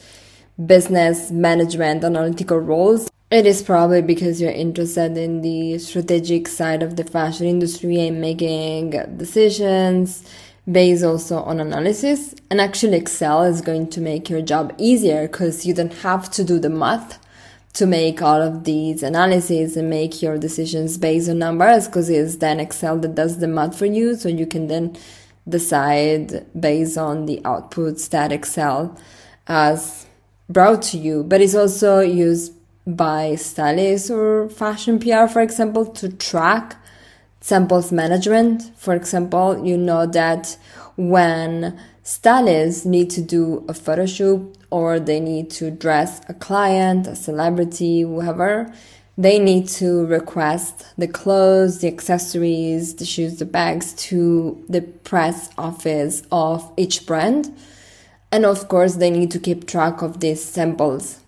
business 0.65 1.31
management 1.31 2.05
analytical 2.05 2.59
roles, 2.59 3.09
it 3.31 3.45
is 3.45 3.63
probably 3.63 4.01
because 4.01 4.41
you're 4.41 4.51
interested 4.51 5.19
in 5.19 5.43
the 5.43 5.79
strategic 5.79 6.49
side 6.49 6.83
of 6.83 6.97
the 6.97 7.05
fashion 7.05 7.47
industry 7.47 8.07
and 8.07 8.21
making 8.21 8.91
decisions 9.19 10.27
based 10.71 11.05
also 11.05 11.39
on 11.43 11.61
analysis. 11.61 12.35
And 12.51 12.61
actually, 12.61 12.97
Excel 12.97 13.45
is 13.45 13.61
going 13.61 13.89
to 13.91 14.01
make 14.01 14.29
your 14.29 14.43
job 14.43 14.75
easier 14.79 15.29
because 15.29 15.67
you 15.67 15.75
don't 15.75 15.95
have 15.95 16.31
to 16.33 16.45
do 16.45 16.59
the 16.59 16.71
math 16.71 17.19
to 17.75 17.87
make 17.87 18.23
all 18.23 18.43
of 18.43 18.65
these 18.65 19.03
analyses 19.03 19.77
and 19.77 19.89
make 19.89 20.21
your 20.21 20.39
decisions 20.39 20.99
based 20.99 21.29
on 21.29 21.39
numbers 21.39 21.87
because 21.87 22.11
it's 22.11 22.37
then 22.37 22.61
Excel 22.61 22.99
that 22.99 23.15
does 23.15 23.39
the 23.39 23.49
math 23.49 23.79
for 23.79 23.87
you. 23.87 24.17
So 24.17 24.29
you 24.29 24.47
can 24.47 24.67
then 24.67 24.97
decide 25.49 26.47
based 26.59 26.99
on 26.99 27.27
the 27.27 27.41
outputs 27.45 28.09
that 28.11 28.33
Excel 28.33 28.99
has 29.47 30.07
brought 30.49 30.83
to 30.83 30.99
you. 30.99 31.23
But 31.23 31.41
it's 31.41 31.55
also 31.55 32.01
used 32.01 32.53
by 32.87 33.35
stylists 33.37 34.11
or 34.11 34.49
fashion 34.49 34.99
PR, 34.99 35.27
for 35.27 35.41
example, 35.41 35.87
to 35.87 36.09
track 36.09 36.77
samples 37.41 37.93
management. 37.93 38.73
For 38.77 38.95
example, 38.95 39.65
you 39.65 39.77
know 39.77 40.07
that 40.07 40.57
when 40.97 41.79
stylists 42.03 42.85
need 42.85 43.11
to 43.11 43.23
do 43.23 43.65
a 43.69 43.75
photo 43.75 44.07
shoot 44.07 44.57
or 44.71 44.99
they 44.99 45.21
need 45.21 45.51
to 45.51 45.71
dress 45.71 46.21
a 46.29 46.35
client, 46.35 47.07
a 47.07 47.17
celebrity, 47.17 48.03
whoever, 48.03 48.73
they 49.17 49.39
need 49.39 49.67
to 49.69 50.07
request 50.07 50.87
the 50.97 51.09
clothes, 51.09 51.81
the 51.81 51.89
accessories, 51.89 52.95
the 52.95 53.05
shoes, 53.05 53.39
the 53.39 53.45
bags 53.45 53.93
to 53.95 54.65
the 54.69 54.83
press 54.83 55.51
office 55.59 56.23
of 56.31 56.73
each 56.77 57.07
brand. 57.07 57.53
And 58.31 58.45
of 58.45 58.69
course, 58.69 58.97
they 58.97 59.11
need 59.11 59.31
to 59.33 59.39
keep 59.39 59.67
track 59.67 60.03
of 60.03 60.21
these 60.21 60.45
samples 60.45 61.21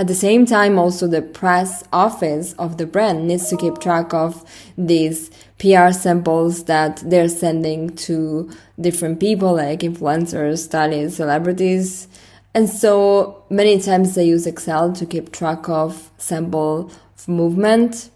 at 0.00 0.06
the 0.06 0.14
same 0.14 0.46
time, 0.46 0.78
also 0.78 1.06
the 1.06 1.20
press 1.20 1.84
office 1.92 2.54
of 2.54 2.78
the 2.78 2.86
brand 2.86 3.28
needs 3.28 3.50
to 3.50 3.56
keep 3.58 3.80
track 3.80 4.14
of 4.14 4.42
these 4.78 5.30
PR 5.58 5.90
samples 5.92 6.64
that 6.64 7.02
they're 7.04 7.28
sending 7.28 7.94
to 7.96 8.50
different 8.80 9.20
people 9.20 9.56
like 9.56 9.80
influencers, 9.80 10.60
stylists, 10.60 11.18
celebrities. 11.18 12.08
And 12.54 12.66
so 12.66 13.44
many 13.50 13.78
times 13.78 14.14
they 14.14 14.24
use 14.24 14.46
Excel 14.46 14.90
to 14.94 15.04
keep 15.04 15.32
track 15.32 15.68
of 15.68 16.10
sample 16.16 16.90
movement. 17.26 18.08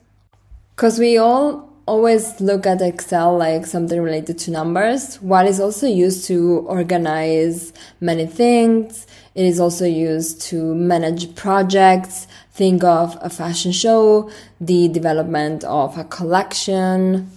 Cause 0.77 0.99
we 0.99 1.19
all 1.19 1.71
always 1.87 2.41
look 2.41 2.67
at 2.67 2.81
Excel 2.81 3.37
like 3.37 3.67
something 3.67 4.01
related 4.01 4.39
to 4.39 4.51
numbers, 4.51 5.17
What 5.21 5.47
is 5.47 5.61
also 5.61 5.87
used 5.87 6.27
to 6.29 6.65
organize 6.67 7.73
many 8.01 8.27
things. 8.27 9.07
It 9.35 9.45
is 9.45 9.61
also 9.61 9.85
used 9.85 10.41
to 10.43 10.75
manage 10.75 11.35
projects. 11.35 12.27
Think 12.53 12.85
of 12.85 13.19
a 13.21 13.29
fashion 13.29 13.73
show, 13.73 14.31
the 14.61 14.89
development 14.89 15.65
of 15.65 15.99
a 15.99 16.05
collection, 16.05 17.31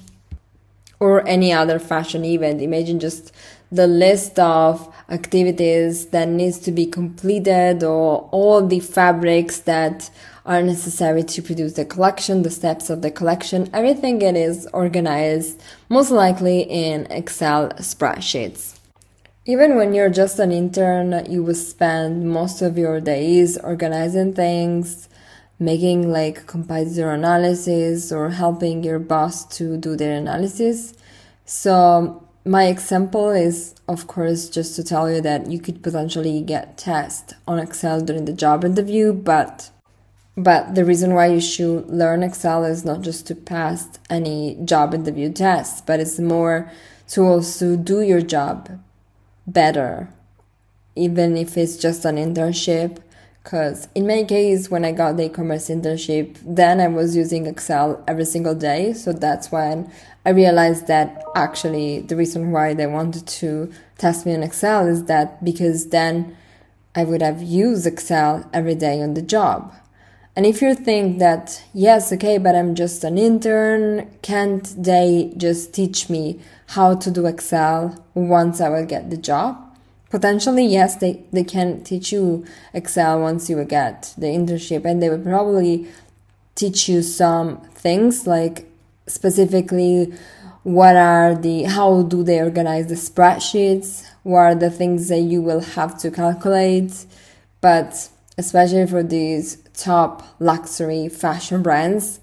or 1.00 1.27
any 1.27 1.51
other 1.51 1.80
fashion 1.80 2.24
event. 2.24 2.62
Imagine 2.62 3.00
just 3.00 3.34
the 3.72 3.88
list 3.88 4.39
of 4.39 4.94
activities 5.10 6.08
that 6.08 6.27
needs 6.27 6.60
to 6.60 6.72
be 6.72 6.86
completed 6.86 7.84
or 7.84 8.30
all 8.32 8.66
the 8.66 8.80
fabrics 8.80 9.60
that 9.62 10.10
are 10.48 10.63
necessary 10.63 11.24
to 11.24 11.42
produce 11.42 11.74
the 11.74 11.84
collection, 11.84 12.42
the 12.42 12.50
steps 12.50 12.89
of 12.89 13.01
the 13.01 13.12
collection, 13.12 13.70
everything 13.74 14.22
it 14.22 14.38
is 14.38 14.66
organized 14.74 15.62
most 15.89 16.10
likely 16.10 16.62
in 16.62 17.06
Excel 17.12 17.70
spreadsheets. 17.80 18.80
Even 19.46 19.75
when 19.75 19.94
you're 19.94 20.10
just 20.10 20.39
an 20.39 20.51
intern, 20.51 21.25
you 21.30 21.44
will 21.44 21.54
spend 21.54 22.30
most 22.30 22.62
of 22.62 22.77
your 22.77 23.01
days 23.01 23.58
organizing 23.58 24.34
things, 24.34 25.10
making 25.60 26.12
like 26.12 26.48
competitor 26.48 27.12
analysis 27.12 28.12
or 28.12 28.30
helping 28.30 28.84
your 28.84 29.00
boss 29.00 29.46
to 29.58 29.77
do 29.77 29.98
their 29.98 30.18
analysis. 30.18 30.94
So 31.46 32.25
my 32.46 32.68
example 32.68 33.32
is 33.32 33.75
of 33.89 34.08
course 34.08 34.50
just 34.50 34.75
to 34.75 34.84
tell 34.84 35.12
you 35.12 35.20
that 35.22 35.51
you 35.51 35.60
could 35.60 35.84
potentially 35.84 36.42
get 36.42 36.77
test 36.77 37.34
on 37.48 37.60
Excel 37.60 38.01
during 38.01 38.25
the 38.25 38.34
job 38.34 38.63
interview, 38.63 39.12
but 39.12 39.72
but 40.38 40.75
the 40.75 40.86
reason 40.86 41.15
why 41.15 41.25
you 41.25 41.41
should 41.41 41.89
learn 41.89 42.22
Excel 42.22 42.63
is 42.63 42.86
not 42.86 43.01
just 43.01 43.25
to 43.25 43.34
pass 43.34 43.89
any 44.08 44.56
job 44.63 44.94
interview 44.94 45.34
tests, 45.34 45.82
but 45.82 46.00
it's 46.00 46.20
more 46.20 46.72
to 47.10 47.24
also 47.24 47.75
do 47.75 48.01
your 48.01 48.22
job 48.22 48.79
better, 49.48 50.10
even 50.96 51.36
if 51.36 51.58
it's 51.58 51.75
just 51.75 52.06
an 52.06 52.17
internship. 52.17 53.00
Because 53.44 53.88
in 53.96 54.06
my 54.06 54.25
case, 54.25 54.70
when 54.70 54.86
I 54.86 54.91
got 54.91 55.17
the 55.17 55.25
e-commerce 55.25 55.70
internship, 55.70 56.38
then 56.44 56.82
I 56.82 56.88
was 56.88 57.15
using 57.15 57.48
Excel 57.48 58.03
every 58.08 58.25
single 58.25 58.53
day. 58.53 58.94
So 58.94 59.13
that's 59.13 59.51
when 59.51 59.91
I 60.24 60.32
realized 60.32 60.86
that 60.88 61.24
actually 61.36 62.01
the 62.01 62.15
reason 62.15 62.51
why 62.51 62.75
they 62.75 62.86
wanted 62.86 63.25
to 63.25 63.72
test 63.98 64.25
me 64.25 64.36
on 64.36 64.44
Excel 64.44 64.86
is 64.86 65.06
that 65.06 65.44
because 65.44 65.88
then 65.89 66.38
I 66.94 67.06
would 67.06 67.24
have 67.24 67.41
used 67.41 67.88
Excel 67.88 68.48
every 68.53 68.75
day 68.75 69.01
on 69.01 69.15
the 69.15 69.22
job. 69.24 69.74
And 70.38 70.46
if 70.46 70.62
you 70.62 70.75
think 70.75 71.17
that, 71.17 71.63
yes, 71.74 72.13
okay, 72.13 72.38
but 72.38 72.53
I'm 72.53 72.75
just 72.75 73.03
an 73.03 73.17
intern, 73.17 74.08
can't 74.22 74.63
they 74.77 75.34
just 75.36 75.74
teach 75.74 76.12
me 76.12 76.39
how 76.67 76.94
to 76.94 77.10
do 77.10 77.25
Excel 77.25 78.06
once 78.13 78.62
I 78.62 78.70
will 78.70 78.86
get 78.86 79.10
the 79.10 79.17
job? 79.17 79.58
Potentially, 80.12 80.67
yes, 80.67 80.98
they, 80.98 81.24
they 81.34 81.44
can 81.44 81.84
teach 81.84 82.12
you 82.12 82.46
Excel 82.72 83.20
once 83.20 83.50
you 83.50 83.58
will 83.58 83.65
get 83.65 84.13
the 84.15 84.27
internship, 84.27 84.86
and 84.86 85.01
they 85.01 85.10
will 85.10 85.24
probably 85.24 85.88
teach 86.53 86.88
you 86.88 87.01
some 87.01 87.60
things 87.72 88.27
like 88.27 88.72
specifically 89.08 90.13
what 90.62 90.96
are 90.96 91.34
the 91.34 91.63
how 91.63 92.03
do 92.03 92.22
they 92.22 92.41
organize 92.41 92.88
the 92.88 92.96
spreadsheets 92.96 94.06
what 94.24 94.39
are 94.39 94.56
the 94.56 94.70
things 94.70 95.08
that 95.08 95.20
you 95.20 95.41
will 95.41 95.62
have 95.62 95.98
to 95.98 96.12
calculate 96.12 97.06
but 97.62 98.10
especially 98.38 98.86
for 98.86 99.01
these 99.01 99.63
top 99.77 100.24
luxury 100.39 101.07
fashion 101.07 101.62
brands, 101.63 102.19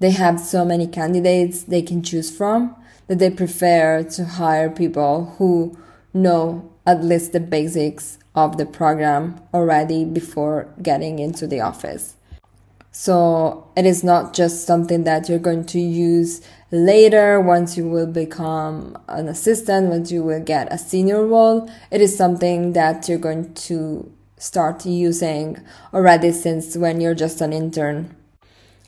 they 0.00 0.10
have 0.10 0.38
so 0.38 0.64
many 0.64 0.86
candidates 0.86 1.62
they 1.62 1.82
can 1.82 2.02
choose 2.02 2.36
from 2.36 2.76
that 3.06 3.18
they 3.18 3.30
prefer 3.30 4.02
to 4.02 4.24
hire 4.24 4.68
people 4.68 5.34
who 5.38 5.78
know 6.12 6.70
at 6.86 7.02
least 7.02 7.32
the 7.32 7.40
basics 7.40 8.18
of 8.34 8.56
the 8.56 8.66
program 8.66 9.40
already 9.54 10.04
before 10.04 10.68
getting 10.82 11.18
into 11.18 11.46
the 11.46 11.60
office. 11.60 12.16
So 12.90 13.70
it 13.76 13.86
is 13.86 14.02
not 14.02 14.34
just 14.34 14.66
something 14.66 15.04
that 15.04 15.28
you're 15.28 15.38
going 15.38 15.66
to 15.66 15.78
use 15.78 16.40
later 16.70 17.40
once 17.40 17.76
you 17.76 17.88
will 17.88 18.06
become 18.06 18.96
an 19.08 19.28
assistant, 19.28 19.88
once 19.88 20.10
you 20.10 20.22
will 20.22 20.42
get 20.42 20.72
a 20.72 20.78
senior 20.78 21.24
role. 21.24 21.70
It 21.90 22.00
is 22.00 22.16
something 22.16 22.72
that 22.72 23.08
you're 23.08 23.18
going 23.18 23.54
to 23.54 24.10
start 24.38 24.86
using 24.86 25.62
already 25.92 26.32
since 26.32 26.76
when 26.76 27.00
you're 27.00 27.14
just 27.14 27.40
an 27.40 27.52
intern. 27.52 28.14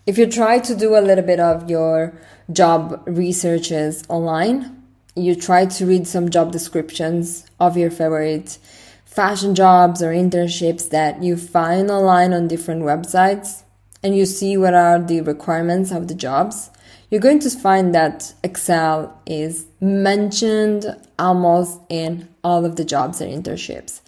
If 0.07 0.19
you 0.19 0.27
try 0.27 0.59
to 0.61 0.75
do 0.75 0.97
a 0.97 1.01
little 1.01 1.25
bit 1.25 1.41
of 1.41 1.69
your 1.69 2.15
job 2.53 3.03
researches 3.07 4.03
online, 4.09 4.83
you 5.15 5.35
try 5.35 5.67
to 5.67 5.87
read 5.87 6.07
some 6.07 6.31
job 6.31 6.53
descriptions 6.53 7.47
of 7.59 7.77
your 7.77 7.91
favorite 7.91 8.59
fashion 9.05 9.55
jobs 9.55 10.03
or 10.03 10.13
internships 10.13 10.89
that 10.91 11.23
you 11.23 11.37
find 11.37 11.91
online 11.91 12.33
on 12.33 12.49
different 12.49 12.83
websites 12.83 13.63
and 14.03 14.17
you 14.17 14.25
see 14.25 14.57
what 14.57 14.75
are 14.75 14.99
the 14.99 15.21
requirements 15.21 15.91
of 15.91 16.09
the 16.09 16.15
jobs, 16.15 16.71
you're 17.11 17.21
going 17.21 17.41
to 17.41 17.51
find 17.51 17.95
that 17.95 18.33
Excel 18.43 19.21
is 19.27 19.67
mentioned 19.81 20.87
almost 21.19 21.81
in 21.89 22.29
all 22.43 22.65
of 22.65 22.77
the 22.77 22.85
jobs 22.85 23.21
and 23.21 23.45
internships. 23.45 24.01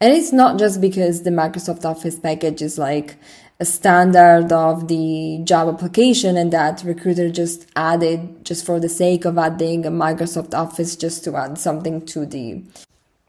And 0.00 0.14
it's 0.14 0.32
not 0.32 0.58
just 0.58 0.80
because 0.80 1.22
the 1.22 1.30
Microsoft 1.30 1.84
Office 1.84 2.18
package 2.18 2.62
is 2.62 2.78
like 2.78 3.16
a 3.58 3.66
standard 3.66 4.50
of 4.50 4.88
the 4.88 5.42
job 5.44 5.74
application 5.74 6.38
and 6.38 6.50
that 6.54 6.82
recruiter 6.82 7.30
just 7.30 7.66
added 7.76 8.42
just 8.42 8.64
for 8.64 8.80
the 8.80 8.88
sake 8.88 9.26
of 9.26 9.36
adding 9.36 9.84
a 9.84 9.90
Microsoft 9.90 10.54
Office 10.54 10.96
just 10.96 11.22
to 11.24 11.36
add 11.36 11.58
something 11.58 12.06
to 12.06 12.24
the 12.24 12.62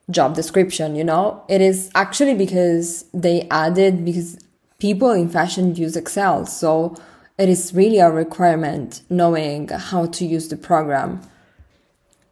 job 0.09 0.33
description, 0.33 0.95
you 0.95 1.03
know? 1.03 1.43
It 1.49 1.59
is 1.59 1.91
actually 1.93 2.35
because 2.35 3.03
they 3.13 3.49
added 3.49 4.05
because 4.05 4.39
people 4.79 5.11
in 5.11 5.27
fashion 5.27 5.75
use 5.75 5.97
Excel. 5.97 6.45
So 6.45 6.95
it 7.37 7.49
is 7.49 7.73
really 7.73 7.99
a 7.99 8.09
requirement 8.09 9.01
knowing 9.09 9.67
how 9.67 10.05
to 10.05 10.25
use 10.25 10.47
the 10.47 10.55
program. 10.55 11.19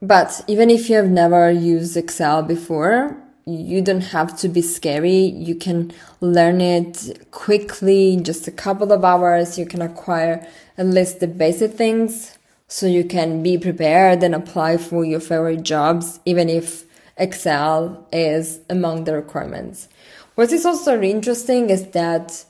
But 0.02 0.42
even 0.48 0.70
if 0.70 0.90
you 0.90 0.96
have 0.96 1.10
never 1.10 1.52
used 1.52 1.98
Excel 1.98 2.42
before, 2.42 3.18
you 3.50 3.82
don't 3.82 4.02
have 4.02 4.38
to 4.40 4.48
be 4.48 4.62
scary. 4.62 5.18
You 5.18 5.56
can 5.56 5.92
learn 6.22 6.62
it 6.62 7.28
quickly 7.32 8.20
just 8.22 8.48
a 8.48 8.52
couple 8.52 8.92
of 8.92 9.04
hours. 9.04 9.58
You 9.58 9.66
can 9.66 9.82
acquire 9.82 10.48
at 10.78 10.86
least 10.86 11.20
the 11.20 11.28
basic 11.28 11.74
things 11.74 12.38
so 12.68 12.86
you 12.86 13.04
can 13.04 13.42
be 13.42 13.58
prepared 13.58 14.22
and 14.22 14.36
apply 14.36 14.78
for 14.78 15.04
your 15.04 15.20
favorite 15.20 15.64
jobs, 15.64 16.20
even 16.26 16.50
if 16.50 16.86
Excel 17.18 18.08
is 18.14 18.60
among 18.70 19.06
the 19.06 19.14
requirements. 19.14 19.90
What 20.36 20.52
is 20.52 20.66
also 20.66 21.02
interesting 21.02 21.70
is 21.70 21.88
that 21.88 22.46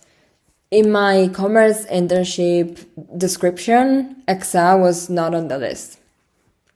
in 0.69 0.91
my 0.91 1.29
commerce 1.33 1.85
internship 1.85 2.85
description, 3.17 4.21
Excel 4.27 4.79
was 4.79 5.09
not 5.09 5.33
on 5.33 5.47
the 5.47 5.57
list. 5.57 5.99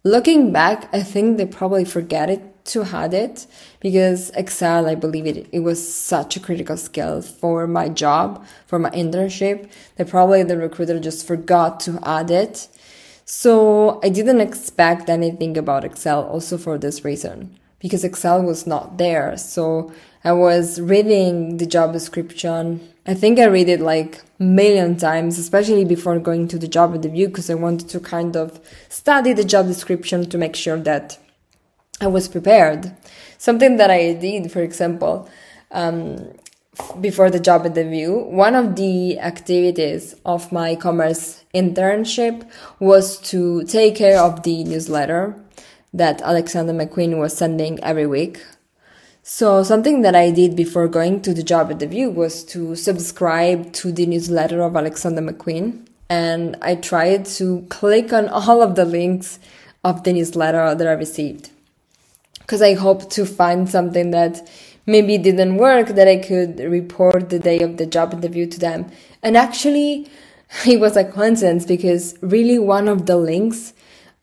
Looking 0.04 0.52
back, 0.52 0.90
I 0.94 1.04
think 1.04 1.38
they 1.38 1.46
probably 1.46 1.86
forget 1.86 2.30
it 2.30 2.42
to 2.66 2.84
add 2.84 3.14
it 3.14 3.46
because 3.80 4.30
Excel, 4.32 4.88
I 4.88 4.96
believe 4.96 5.26
it, 5.26 5.48
it 5.52 5.60
was 5.60 5.94
such 5.94 6.36
a 6.36 6.40
critical 6.40 6.78
skill 6.78 7.22
for 7.22 7.68
my 7.68 7.90
job, 7.90 8.46
for 8.68 8.80
my 8.80 8.90
internship, 8.92 9.70
that 9.98 10.10
probably 10.10 10.44
the 10.44 10.58
recruiter 10.58 11.00
just 11.00 11.28
forgot 11.28 11.80
to 11.82 12.00
add 12.04 12.32
it. 12.32 12.68
So 13.26 14.00
I 14.04 14.10
didn't 14.10 14.42
expect 14.42 15.10
anything 15.10 15.58
about 15.58 15.86
Excel 15.86 16.24
also 16.24 16.58
for 16.58 16.78
this 16.78 17.04
reason 17.06 17.58
because 17.80 18.04
Excel 18.04 18.42
was 18.42 18.66
not 18.66 18.98
there. 18.98 19.38
So 19.38 19.92
I 20.24 20.32
was 20.32 20.80
reading 20.80 21.58
the 21.58 21.66
job 21.66 21.92
description. 21.92 22.88
I 23.06 23.14
think 23.14 23.40
I 23.40 23.46
read 23.46 23.68
it 23.68 23.82
like 23.82 24.22
a 24.40 24.44
million 24.44 24.96
times, 24.96 25.38
especially 25.38 25.84
before 25.84 26.18
going 26.20 26.48
to 26.48 26.58
the 26.58 26.68
job 26.68 26.96
interview, 26.96 27.28
because 27.28 27.50
I 27.50 27.56
wanted 27.56 27.90
to 27.90 28.00
kind 28.00 28.38
of 28.38 28.62
study 28.88 29.34
the 29.34 29.44
job 29.44 29.68
description 29.68 30.30
to 30.30 30.38
make 30.38 30.56
sure 30.56 30.80
that 30.80 31.18
I 32.04 32.08
was 32.08 32.28
prepared. 32.28 32.92
Something 33.38 33.78
that 33.78 33.90
I 33.90 34.14
did, 34.14 34.52
for 34.52 34.62
example, 34.62 35.30
um, 35.72 36.34
before 37.00 37.30
the 37.30 37.40
job 37.40 37.66
interview, 37.66 38.12
one 38.12 38.56
of 38.56 38.76
the 38.76 39.20
activities 39.20 40.16
of 40.26 40.52
my 40.52 40.76
commerce 40.76 41.46
internship 41.54 42.50
was 42.80 43.20
to 43.32 43.64
take 43.64 43.96
care 43.96 44.20
of 44.20 44.44
the 44.44 44.66
newsletter 44.66 45.36
that 45.94 46.22
Alexander 46.22 46.74
McQueen 46.74 47.20
was 47.20 47.38
sending 47.38 47.82
every 47.84 48.08
week. 48.08 48.44
So 49.22 49.64
something 49.64 50.02
that 50.02 50.16
I 50.16 50.32
did 50.32 50.58
before 50.58 50.90
going 50.90 51.22
to 51.22 51.34
the 51.34 51.44
job 51.44 51.72
interview 51.72 52.10
was 52.10 52.44
to 52.46 52.76
subscribe 52.76 53.72
to 53.74 53.94
the 53.94 54.06
newsletter 54.06 54.62
of 54.62 54.76
Alexander 54.76 55.22
McQueen. 55.22 55.88
And 56.10 56.58
I 56.62 56.76
tried 56.76 57.26
to 57.38 57.66
click 57.70 58.12
on 58.12 58.28
all 58.48 58.62
of 58.62 58.76
the 58.76 58.84
links 58.84 59.40
of 59.86 60.04
the 60.04 60.12
newsletter 60.12 60.76
that 60.76 60.88
I 60.88 60.92
received. 60.92 61.52
Because 62.54 62.62
I 62.62 62.76
hoped 62.76 63.10
to 63.14 63.26
find 63.26 63.68
something 63.68 64.12
that 64.12 64.48
maybe 64.86 65.18
didn't 65.18 65.58
work 65.58 65.88
that 65.88 66.08
I 66.08 66.18
could 66.18 66.60
report 66.60 67.32
the 67.32 67.40
day 67.40 67.58
of 67.62 67.78
the 67.78 67.88
job 67.88 68.14
interview 68.14 68.46
to 68.46 68.60
them. 68.60 68.92
And 69.24 69.36
actually, 69.36 70.08
it 70.68 70.80
was 70.80 70.96
a 70.96 71.04
coincidence 71.04 71.66
because 71.66 72.16
really 72.22 72.60
one 72.60 72.88
of 72.88 73.08
the 73.08 73.18
links 73.18 73.74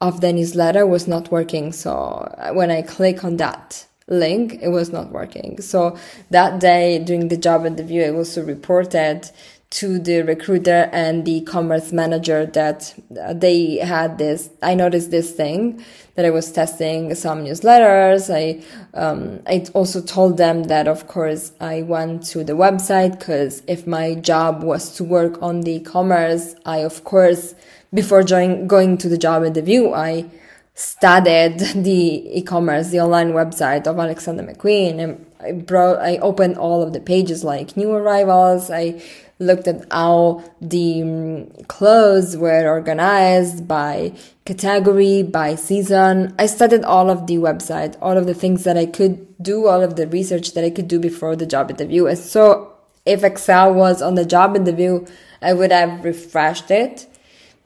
of 0.00 0.20
the 0.20 0.32
newsletter 0.32 0.86
was 0.86 1.08
not 1.08 1.32
working. 1.32 1.72
So 1.72 1.90
uh, 1.90 2.52
when 2.52 2.70
I 2.70 2.82
click 2.82 3.24
on 3.24 3.38
that 3.38 3.84
link, 4.06 4.60
it 4.62 4.68
was 4.68 4.90
not 4.90 5.10
working. 5.10 5.60
So 5.60 5.98
that 6.30 6.60
day 6.60 7.00
during 7.00 7.26
the 7.26 7.36
job 7.36 7.66
interview, 7.66 8.04
I 8.04 8.10
also 8.10 8.44
reported 8.44 9.28
to 9.70 10.00
the 10.00 10.22
recruiter 10.22 10.90
and 10.92 11.24
the 11.24 11.42
commerce 11.42 11.92
manager 11.92 12.44
that 12.44 12.92
uh, 13.20 13.32
they 13.32 13.76
had 13.76 14.18
this. 14.18 14.50
I 14.62 14.74
noticed 14.74 15.12
this 15.12 15.32
thing 15.32 15.84
that 16.16 16.24
I 16.24 16.30
was 16.30 16.50
testing 16.50 17.14
some 17.14 17.44
newsletters. 17.44 18.34
I 18.34 18.62
um, 18.98 19.40
I 19.46 19.64
also 19.72 20.02
told 20.02 20.38
them 20.38 20.64
that 20.64 20.88
of 20.88 21.06
course 21.06 21.52
I 21.60 21.82
went 21.82 22.24
to 22.26 22.42
the 22.42 22.54
website 22.54 23.18
because 23.18 23.62
if 23.68 23.86
my 23.86 24.14
job 24.14 24.64
was 24.64 24.96
to 24.96 25.04
work 25.04 25.40
on 25.40 25.60
the 25.60 25.78
commerce, 25.80 26.56
I 26.66 26.78
of 26.78 27.04
course 27.04 27.54
before 27.92 28.22
join, 28.22 28.66
going 28.66 28.98
to 28.98 29.08
the 29.08 29.18
job 29.18 29.44
interview, 29.44 29.92
I 29.92 30.26
studied 30.74 31.58
the 31.84 32.38
e-commerce, 32.38 32.90
the 32.90 33.00
online 33.00 33.32
website 33.32 33.86
of 33.86 33.98
Alexander 33.98 34.42
McQueen, 34.42 34.98
and 35.00 35.26
I 35.42 35.52
brought, 35.52 35.98
I 35.98 36.18
opened 36.18 36.58
all 36.58 36.82
of 36.82 36.92
the 36.92 37.00
pages 37.00 37.44
like 37.44 37.76
new 37.76 37.92
arrivals. 37.92 38.70
I 38.70 39.02
looked 39.38 39.66
at 39.68 39.86
how 39.90 40.44
the 40.60 41.02
um, 41.02 41.50
clothes 41.68 42.36
were 42.36 42.68
organized 42.68 43.66
by 43.66 44.12
category, 44.44 45.22
by 45.22 45.54
season. 45.54 46.34
I 46.38 46.46
studied 46.46 46.84
all 46.84 47.10
of 47.10 47.26
the 47.26 47.36
website, 47.36 47.96
all 48.02 48.18
of 48.18 48.26
the 48.26 48.34
things 48.34 48.64
that 48.64 48.76
I 48.76 48.86
could 48.86 49.42
do, 49.42 49.66
all 49.66 49.82
of 49.82 49.96
the 49.96 50.06
research 50.06 50.52
that 50.52 50.64
I 50.64 50.70
could 50.70 50.88
do 50.88 50.98
before 50.98 51.36
the 51.36 51.46
job 51.46 51.70
interview. 51.70 52.06
And 52.06 52.18
so 52.18 52.72
if 53.06 53.24
Excel 53.24 53.72
was 53.72 54.02
on 54.02 54.14
the 54.14 54.26
job 54.26 54.56
interview, 54.56 55.06
I 55.40 55.54
would 55.54 55.72
have 55.72 56.04
refreshed 56.04 56.70
it 56.70 57.06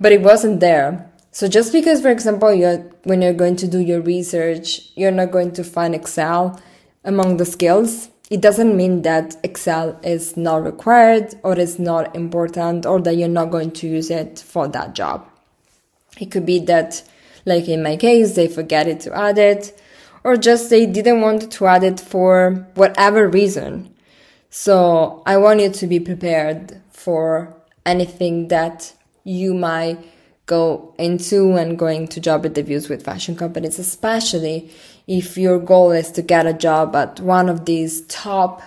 but 0.01 0.13
it 0.13 0.23
wasn't 0.23 0.61
there. 0.61 1.11
So 1.31 1.49
just 1.49 1.73
because, 1.73 2.01
for 2.01 2.11
example, 2.11 2.53
you're, 2.53 2.79
when 3.05 3.23
you're 3.23 3.33
going 3.33 3.57
to 3.57 3.67
do 3.67 3.81
your 3.81 4.01
research, 4.01 4.91
you're 4.95 5.11
not 5.11 5.31
going 5.31 5.53
to 5.53 5.65
find 5.65 5.95
Excel 5.95 6.61
among 7.05 7.37
the 7.37 7.45
skills, 7.45 8.11
it 8.31 8.41
doesn't 8.41 8.77
mean 8.77 9.03
that 9.03 9.37
Excel 9.43 9.99
is 10.03 10.37
not 10.37 10.65
required 10.65 11.35
or 11.43 11.59
is 11.59 11.79
not 11.79 12.17
important 12.17 12.87
or 12.87 13.01
that 13.03 13.17
you're 13.17 13.29
not 13.29 13.51
going 13.51 13.71
to 13.73 13.87
use 13.87 14.11
it 14.11 14.39
for 14.39 14.67
that 14.69 14.95
job. 14.95 15.29
It 16.19 16.31
could 16.31 16.47
be 16.47 16.59
that, 16.61 17.03
like 17.45 17.69
in 17.69 17.83
my 17.83 17.97
case, 17.97 18.35
they 18.35 18.49
forget 18.49 18.89
it 18.89 19.01
to 19.01 19.15
add 19.15 19.39
it 19.39 19.79
or 20.25 20.37
just 20.37 20.71
they 20.71 20.87
didn't 20.87 21.21
want 21.21 21.53
to 21.53 21.67
add 21.67 21.85
it 21.85 22.01
for 22.01 22.67
whatever 22.75 23.29
reason. 23.29 23.95
So 24.49 25.23
I 25.27 25.37
want 25.37 25.61
you 25.61 25.71
to 25.71 25.87
be 25.87 26.01
prepared 26.01 26.81
for 26.91 27.55
anything 27.85 28.49
that 28.49 28.95
you 29.25 29.53
might 29.53 29.99
go 30.47 30.95
into 30.99 31.49
when 31.49 31.77
going 31.77 32.07
to 32.09 32.21
job 32.21 32.45
interviews 32.47 32.89
with 32.89 33.05
fashion 33.05 33.37
companies, 33.37 33.79
especially 33.79 34.71
if 35.07 35.37
your 35.37 35.59
goal 35.59 35.91
is 35.91 36.11
to 36.13 36.23
get 36.23 36.47
a 36.47 36.53
job 36.53 36.97
at 36.97 37.21
one 37.21 37.49
of 37.49 37.65
these 37.65 38.03
top 38.07 38.63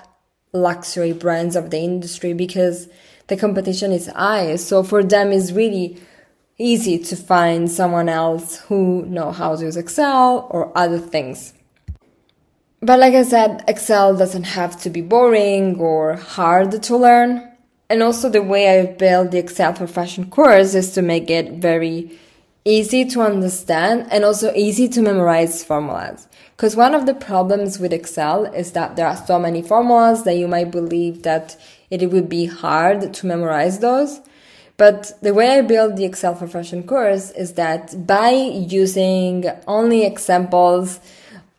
luxury 0.53 1.13
brands 1.13 1.55
of 1.55 1.69
the 1.69 1.79
industry 1.79 2.33
because 2.33 2.87
the 3.27 3.37
competition 3.37 3.91
is 3.91 4.07
high. 4.07 4.55
So 4.55 4.83
for 4.83 5.03
them, 5.03 5.31
it's 5.31 5.51
really 5.51 5.99
easy 6.57 6.97
to 6.97 7.15
find 7.15 7.69
someone 7.69 8.09
else 8.09 8.59
who 8.61 9.05
know 9.05 9.31
how 9.31 9.55
to 9.55 9.65
use 9.65 9.77
Excel 9.77 10.47
or 10.49 10.75
other 10.77 10.99
things. 10.99 11.53
But 12.81 12.99
like 12.99 13.13
I 13.13 13.23
said, 13.23 13.63
Excel 13.67 14.15
doesn't 14.15 14.43
have 14.43 14.79
to 14.81 14.89
be 14.89 15.01
boring 15.01 15.79
or 15.79 16.15
hard 16.15 16.83
to 16.83 16.97
learn. 16.97 17.51
And 17.89 18.03
also 18.03 18.29
the 18.29 18.43
way 18.43 18.79
I 18.79 18.85
built 18.85 19.31
the 19.31 19.39
Excel 19.39 19.73
for 19.73 19.87
Fashion 19.87 20.29
course 20.29 20.75
is 20.75 20.91
to 20.91 21.01
make 21.01 21.29
it 21.29 21.53
very 21.53 22.11
easy 22.67 23.05
to 23.05 23.21
understand 23.21 24.07
and 24.11 24.25
also 24.25 24.53
easy 24.53 24.87
to 24.89 25.01
memorize 25.01 25.63
formulas. 25.63 26.27
Because 26.55 26.75
one 26.75 26.93
of 26.93 27.05
the 27.05 27.13
problems 27.13 27.79
with 27.79 27.93
Excel 27.93 28.45
is 28.45 28.73
that 28.73 28.95
there 28.95 29.07
are 29.07 29.15
so 29.15 29.39
many 29.39 29.61
formulas 29.61 30.23
that 30.23 30.37
you 30.37 30.47
might 30.47 30.71
believe 30.71 31.23
that 31.23 31.55
it 31.89 32.11
would 32.11 32.27
be 32.27 32.45
hard 32.45 33.13
to 33.13 33.25
memorize 33.25 33.79
those. 33.79 34.19
But 34.75 35.13
the 35.21 35.33
way 35.33 35.57
I 35.57 35.61
built 35.61 35.95
the 35.95 36.05
Excel 36.05 36.35
for 36.35 36.47
Fashion 36.47 36.83
course 36.83 37.31
is 37.31 37.53
that 37.53 38.05
by 38.05 38.31
using 38.31 39.49
only 39.65 40.05
examples 40.05 40.99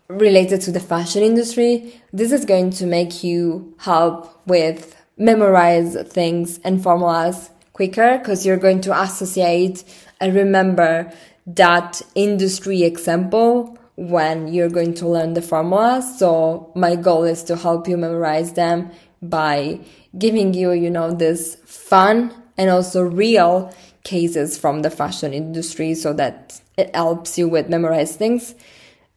related 0.09 0.61
to 0.63 0.73
the 0.73 0.81
fashion 0.81 1.23
industry, 1.23 2.01
this 2.13 2.33
is 2.33 2.45
going 2.45 2.71
to 2.71 2.87
make 2.87 3.25
you 3.25 3.75
help 3.79 4.41
with 4.47 4.95
memorize 5.17 5.97
things 6.09 6.61
and 6.65 6.83
formulas 6.83 7.51
quicker 7.79 8.19
because 8.19 8.45
you're 8.45 8.57
going 8.57 8.81
to 8.81 8.93
associate 9.01 9.85
and 10.21 10.35
remember 10.35 11.13
that 11.47 12.03
industry 12.17 12.83
example 12.83 13.79
when 13.95 14.49
you're 14.49 14.69
going 14.69 14.93
to 14.93 15.07
learn 15.07 15.35
the 15.35 15.41
formulas. 15.41 16.19
So 16.19 16.73
my 16.75 16.97
goal 16.97 17.23
is 17.23 17.45
to 17.45 17.55
help 17.55 17.87
you 17.87 17.97
memorize 17.97 18.55
them 18.55 18.91
by 19.23 19.79
giving 20.19 20.55
you, 20.55 20.73
you 20.73 20.91
know, 20.91 21.13
this 21.13 21.55
fun 21.67 22.35
and 22.57 22.69
also 22.69 23.01
real 23.03 23.73
cases 24.03 24.59
from 24.59 24.83
the 24.83 24.91
fashion 24.91 25.33
industry 25.33 25.95
so 25.95 26.13
that 26.15 26.61
it 26.77 26.93
helps 26.97 27.39
you 27.39 27.49
with 27.49 27.69
memorize 27.69 28.17
things. 28.17 28.57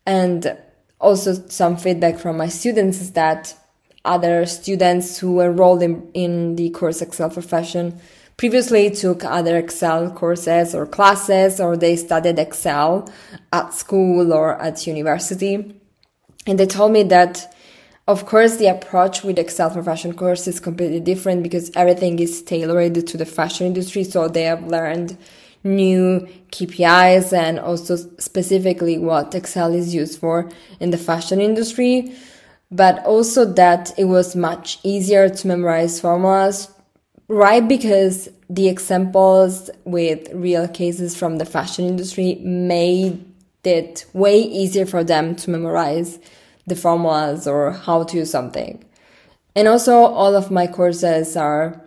And 0.05 0.55
also 0.99 1.33
some 1.33 1.77
feedback 1.77 2.19
from 2.19 2.37
my 2.37 2.47
students 2.47 3.01
is 3.01 3.13
that 3.13 3.55
other 4.05 4.45
students 4.45 5.17
who 5.17 5.41
enrolled 5.41 5.81
in, 5.81 6.11
in 6.13 6.55
the 6.57 6.69
course 6.69 7.01
Excel 7.01 7.31
for 7.31 7.41
Fashion 7.41 7.99
previously 8.41 8.89
took 8.89 9.23
other 9.23 9.55
Excel 9.55 10.09
courses 10.09 10.73
or 10.73 10.87
classes 10.87 11.59
or 11.59 11.77
they 11.77 11.95
studied 11.95 12.39
Excel 12.39 13.07
at 13.53 13.71
school 13.71 14.33
or 14.33 14.59
at 14.59 14.87
university. 14.87 15.79
And 16.47 16.57
they 16.59 16.65
told 16.65 16.91
me 16.91 17.03
that 17.03 17.53
of 18.07 18.25
course, 18.25 18.57
the 18.57 18.65
approach 18.65 19.21
with 19.23 19.37
Excel 19.37 19.69
for 19.69 19.83
Fashion 19.83 20.15
course 20.15 20.47
is 20.47 20.59
completely 20.59 20.99
different 20.99 21.43
because 21.43 21.69
everything 21.75 22.17
is 22.17 22.41
tailored 22.41 23.05
to 23.05 23.15
the 23.15 23.27
fashion 23.27 23.67
industry. 23.67 24.03
So 24.03 24.27
they 24.27 24.45
have 24.45 24.65
learned 24.65 25.19
new 25.63 26.27
KPIs 26.51 27.31
and 27.31 27.59
also 27.59 27.95
specifically 27.95 28.97
what 28.97 29.35
Excel 29.35 29.71
is 29.71 29.93
used 29.93 30.19
for 30.19 30.49
in 30.79 30.89
the 30.89 30.97
fashion 30.97 31.39
industry. 31.41 32.15
But 32.71 33.05
also 33.05 33.45
that 33.53 33.93
it 33.99 34.05
was 34.05 34.35
much 34.35 34.79
easier 34.81 35.29
to 35.29 35.47
memorize 35.47 36.01
formulas, 36.01 36.69
right? 37.31 37.65
Because 37.65 38.27
the 38.49 38.67
examples 38.67 39.69
with 39.85 40.27
real 40.33 40.67
cases 40.67 41.15
from 41.15 41.37
the 41.37 41.45
fashion 41.45 41.85
industry 41.85 42.35
made 42.43 43.25
it 43.63 44.05
way 44.11 44.41
easier 44.41 44.85
for 44.85 45.01
them 45.01 45.35
to 45.37 45.49
memorize 45.49 46.19
the 46.67 46.75
formulas 46.75 47.47
or 47.47 47.71
how 47.71 48.03
to 48.03 48.17
use 48.17 48.29
something. 48.29 48.83
And 49.55 49.69
also 49.69 49.93
all 49.93 50.35
of 50.35 50.51
my 50.51 50.67
courses 50.67 51.37
are, 51.37 51.81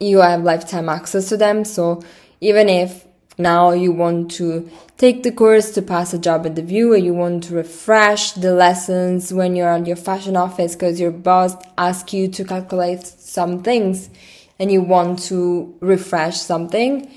you 0.00 0.18
have 0.18 0.42
lifetime 0.42 0.88
access 0.88 1.28
to 1.28 1.36
them. 1.36 1.64
So 1.64 2.02
even 2.40 2.68
if 2.68 3.06
now 3.38 3.70
you 3.70 3.92
want 3.92 4.30
to 4.32 4.70
take 4.98 5.22
the 5.22 5.32
course 5.32 5.70
to 5.72 5.82
pass 5.82 6.12
a 6.12 6.18
job 6.18 6.44
interview 6.44 6.92
or 6.92 6.96
you 6.96 7.14
want 7.14 7.44
to 7.44 7.54
refresh 7.54 8.32
the 8.32 8.52
lessons 8.54 9.32
when 9.32 9.56
you're 9.56 9.68
at 9.68 9.86
your 9.86 9.96
fashion 9.96 10.36
office 10.36 10.74
because 10.74 11.00
your 11.00 11.10
boss 11.10 11.56
asks 11.78 12.12
you 12.12 12.28
to 12.28 12.44
calculate 12.44 13.06
some 13.06 13.62
things 13.62 14.10
and 14.58 14.70
you 14.70 14.82
want 14.82 15.18
to 15.18 15.74
refresh 15.80 16.38
something, 16.38 17.10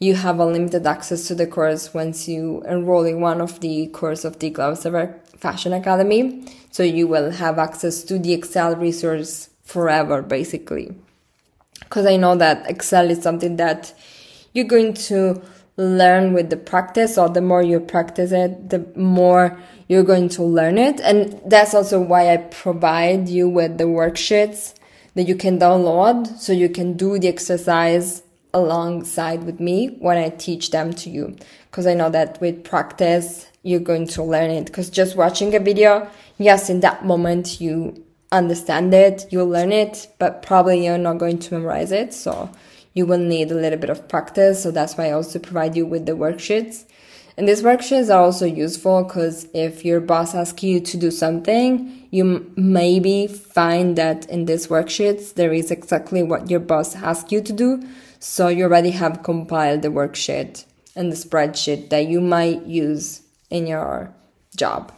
you 0.00 0.14
have 0.14 0.40
unlimited 0.40 0.86
access 0.86 1.28
to 1.28 1.34
the 1.34 1.46
course 1.46 1.94
once 1.94 2.28
you 2.28 2.62
enroll 2.66 3.04
in 3.04 3.20
one 3.20 3.40
of 3.40 3.60
the 3.60 3.86
course 3.88 4.24
of 4.24 4.38
the 4.38 4.50
Glam 4.50 4.72
Observer 4.72 5.20
Fashion 5.36 5.72
Academy. 5.72 6.44
So 6.70 6.82
you 6.82 7.06
will 7.06 7.30
have 7.30 7.58
access 7.58 8.02
to 8.04 8.18
the 8.18 8.32
Excel 8.32 8.76
resource 8.76 9.48
forever, 9.62 10.20
basically. 10.20 10.94
Because 11.78 12.06
I 12.06 12.16
know 12.16 12.36
that 12.36 12.68
Excel 12.68 13.10
is 13.10 13.22
something 13.22 13.56
that 13.56 13.94
you're 14.52 14.66
going 14.66 14.94
to 14.94 15.40
learn 15.80 16.34
with 16.34 16.50
the 16.50 16.56
practice, 16.56 17.16
or 17.16 17.28
the 17.28 17.40
more 17.40 17.62
you 17.62 17.80
practice 17.80 18.32
it, 18.32 18.68
the 18.68 18.86
more 18.96 19.58
you're 19.88 20.04
going 20.04 20.28
to 20.28 20.42
learn 20.42 20.76
it. 20.78 21.00
And 21.00 21.40
that's 21.46 21.74
also 21.74 22.00
why 22.00 22.32
I 22.32 22.36
provide 22.36 23.28
you 23.28 23.48
with 23.48 23.78
the 23.78 23.84
worksheets 23.84 24.74
that 25.14 25.26
you 25.26 25.34
can 25.34 25.58
download 25.58 26.26
so 26.38 26.52
you 26.52 26.68
can 26.68 26.96
do 26.96 27.18
the 27.18 27.28
exercise 27.28 28.22
alongside 28.52 29.44
with 29.44 29.58
me 29.58 29.96
when 30.00 30.18
I 30.18 30.28
teach 30.28 30.70
them 30.70 30.92
to 30.94 31.10
you. 31.10 31.36
Because 31.70 31.86
I 31.86 31.94
know 31.94 32.10
that 32.10 32.40
with 32.40 32.62
practice, 32.62 33.46
you're 33.62 33.80
going 33.80 34.06
to 34.08 34.22
learn 34.22 34.50
it. 34.50 34.66
Because 34.66 34.90
just 34.90 35.16
watching 35.16 35.54
a 35.54 35.60
video, 35.60 36.08
yes, 36.38 36.68
in 36.68 36.80
that 36.80 37.04
moment 37.04 37.60
you 37.60 38.04
understand 38.32 38.92
it, 38.92 39.26
you 39.30 39.42
learn 39.44 39.72
it, 39.72 40.08
but 40.18 40.42
probably 40.42 40.84
you're 40.84 40.98
not 40.98 41.18
going 41.18 41.38
to 41.38 41.54
memorize 41.54 41.90
it. 41.90 42.12
So 42.12 42.50
you 42.94 43.06
will 43.06 43.18
need 43.18 43.50
a 43.50 43.54
little 43.54 43.78
bit 43.78 43.90
of 43.90 44.08
practice. 44.08 44.62
So 44.62 44.70
that's 44.70 44.96
why 44.96 45.08
I 45.08 45.12
also 45.12 45.38
provide 45.38 45.76
you 45.76 45.86
with 45.86 46.06
the 46.06 46.12
worksheets. 46.12 46.84
And 47.36 47.48
these 47.48 47.62
worksheets 47.62 48.14
are 48.14 48.20
also 48.20 48.44
useful 48.44 49.04
because 49.04 49.46
if 49.54 49.84
your 49.84 50.00
boss 50.00 50.34
asks 50.34 50.62
you 50.62 50.80
to 50.80 50.96
do 50.96 51.10
something, 51.10 52.06
you 52.10 52.52
maybe 52.56 53.26
find 53.28 53.96
that 53.96 54.28
in 54.28 54.44
these 54.44 54.66
worksheets 54.66 55.34
there 55.34 55.52
is 55.52 55.70
exactly 55.70 56.22
what 56.22 56.50
your 56.50 56.60
boss 56.60 56.96
asks 56.96 57.32
you 57.32 57.40
to 57.40 57.52
do. 57.52 57.82
So 58.18 58.48
you 58.48 58.64
already 58.64 58.90
have 58.90 59.22
compiled 59.22 59.82
the 59.82 59.88
worksheet 59.88 60.66
and 60.94 61.10
the 61.10 61.16
spreadsheet 61.16 61.88
that 61.90 62.06
you 62.08 62.20
might 62.20 62.66
use 62.66 63.22
in 63.48 63.66
your 63.66 64.14
job. 64.56 64.92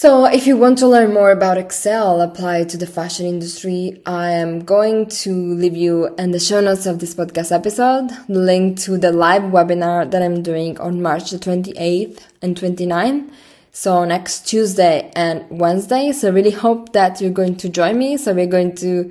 So, 0.00 0.26
if 0.26 0.46
you 0.46 0.56
want 0.56 0.78
to 0.78 0.86
learn 0.86 1.12
more 1.12 1.32
about 1.32 1.58
Excel 1.58 2.20
applied 2.20 2.68
to 2.68 2.76
the 2.76 2.86
fashion 2.86 3.26
industry, 3.26 4.00
I 4.06 4.30
am 4.30 4.60
going 4.60 5.08
to 5.24 5.32
leave 5.32 5.76
you 5.76 6.14
in 6.14 6.30
the 6.30 6.38
show 6.38 6.60
notes 6.60 6.86
of 6.86 7.00
this 7.00 7.16
podcast 7.16 7.50
episode 7.50 8.10
the 8.28 8.38
link 8.38 8.78
to 8.82 8.96
the 8.96 9.10
live 9.10 9.42
webinar 9.42 10.08
that 10.08 10.22
I'm 10.22 10.40
doing 10.40 10.78
on 10.78 11.02
March 11.02 11.32
the 11.32 11.38
28th 11.38 12.20
and 12.40 12.56
29th. 12.56 13.28
So, 13.72 14.04
next 14.04 14.46
Tuesday 14.46 15.10
and 15.16 15.44
Wednesday. 15.50 16.12
So, 16.12 16.28
I 16.28 16.30
really 16.30 16.52
hope 16.52 16.92
that 16.92 17.20
you're 17.20 17.32
going 17.32 17.56
to 17.56 17.68
join 17.68 17.98
me. 17.98 18.18
So, 18.18 18.32
we're 18.32 18.46
going 18.46 18.76
to 18.76 19.10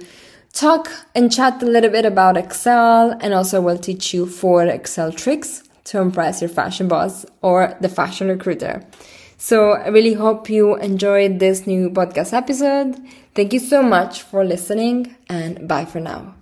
talk 0.54 0.90
and 1.14 1.30
chat 1.30 1.62
a 1.62 1.66
little 1.66 1.92
bit 1.92 2.06
about 2.06 2.38
Excel 2.38 3.12
and 3.20 3.34
also 3.34 3.60
will 3.60 3.78
teach 3.78 4.14
you 4.14 4.26
four 4.26 4.66
Excel 4.66 5.12
tricks 5.12 5.64
to 5.84 6.00
impress 6.00 6.42
your 6.42 6.50
fashion 6.50 6.88
boss 6.88 7.26
or 7.42 7.76
the 7.82 7.90
fashion 7.90 8.30
recruiter. 8.30 8.86
So 9.38 9.74
I 9.74 9.90
really 9.90 10.14
hope 10.14 10.50
you 10.50 10.76
enjoyed 10.78 11.40
this 11.40 11.68
new 11.68 11.90
podcast 11.90 12.34
episode. 12.34 12.98
Thank 13.36 13.54
you 13.54 13.60
so 13.60 13.84
much 13.84 14.24
for 14.24 14.44
listening 14.44 15.16
and 15.30 15.68
bye 15.68 15.86
for 15.86 16.00
now. 16.00 16.37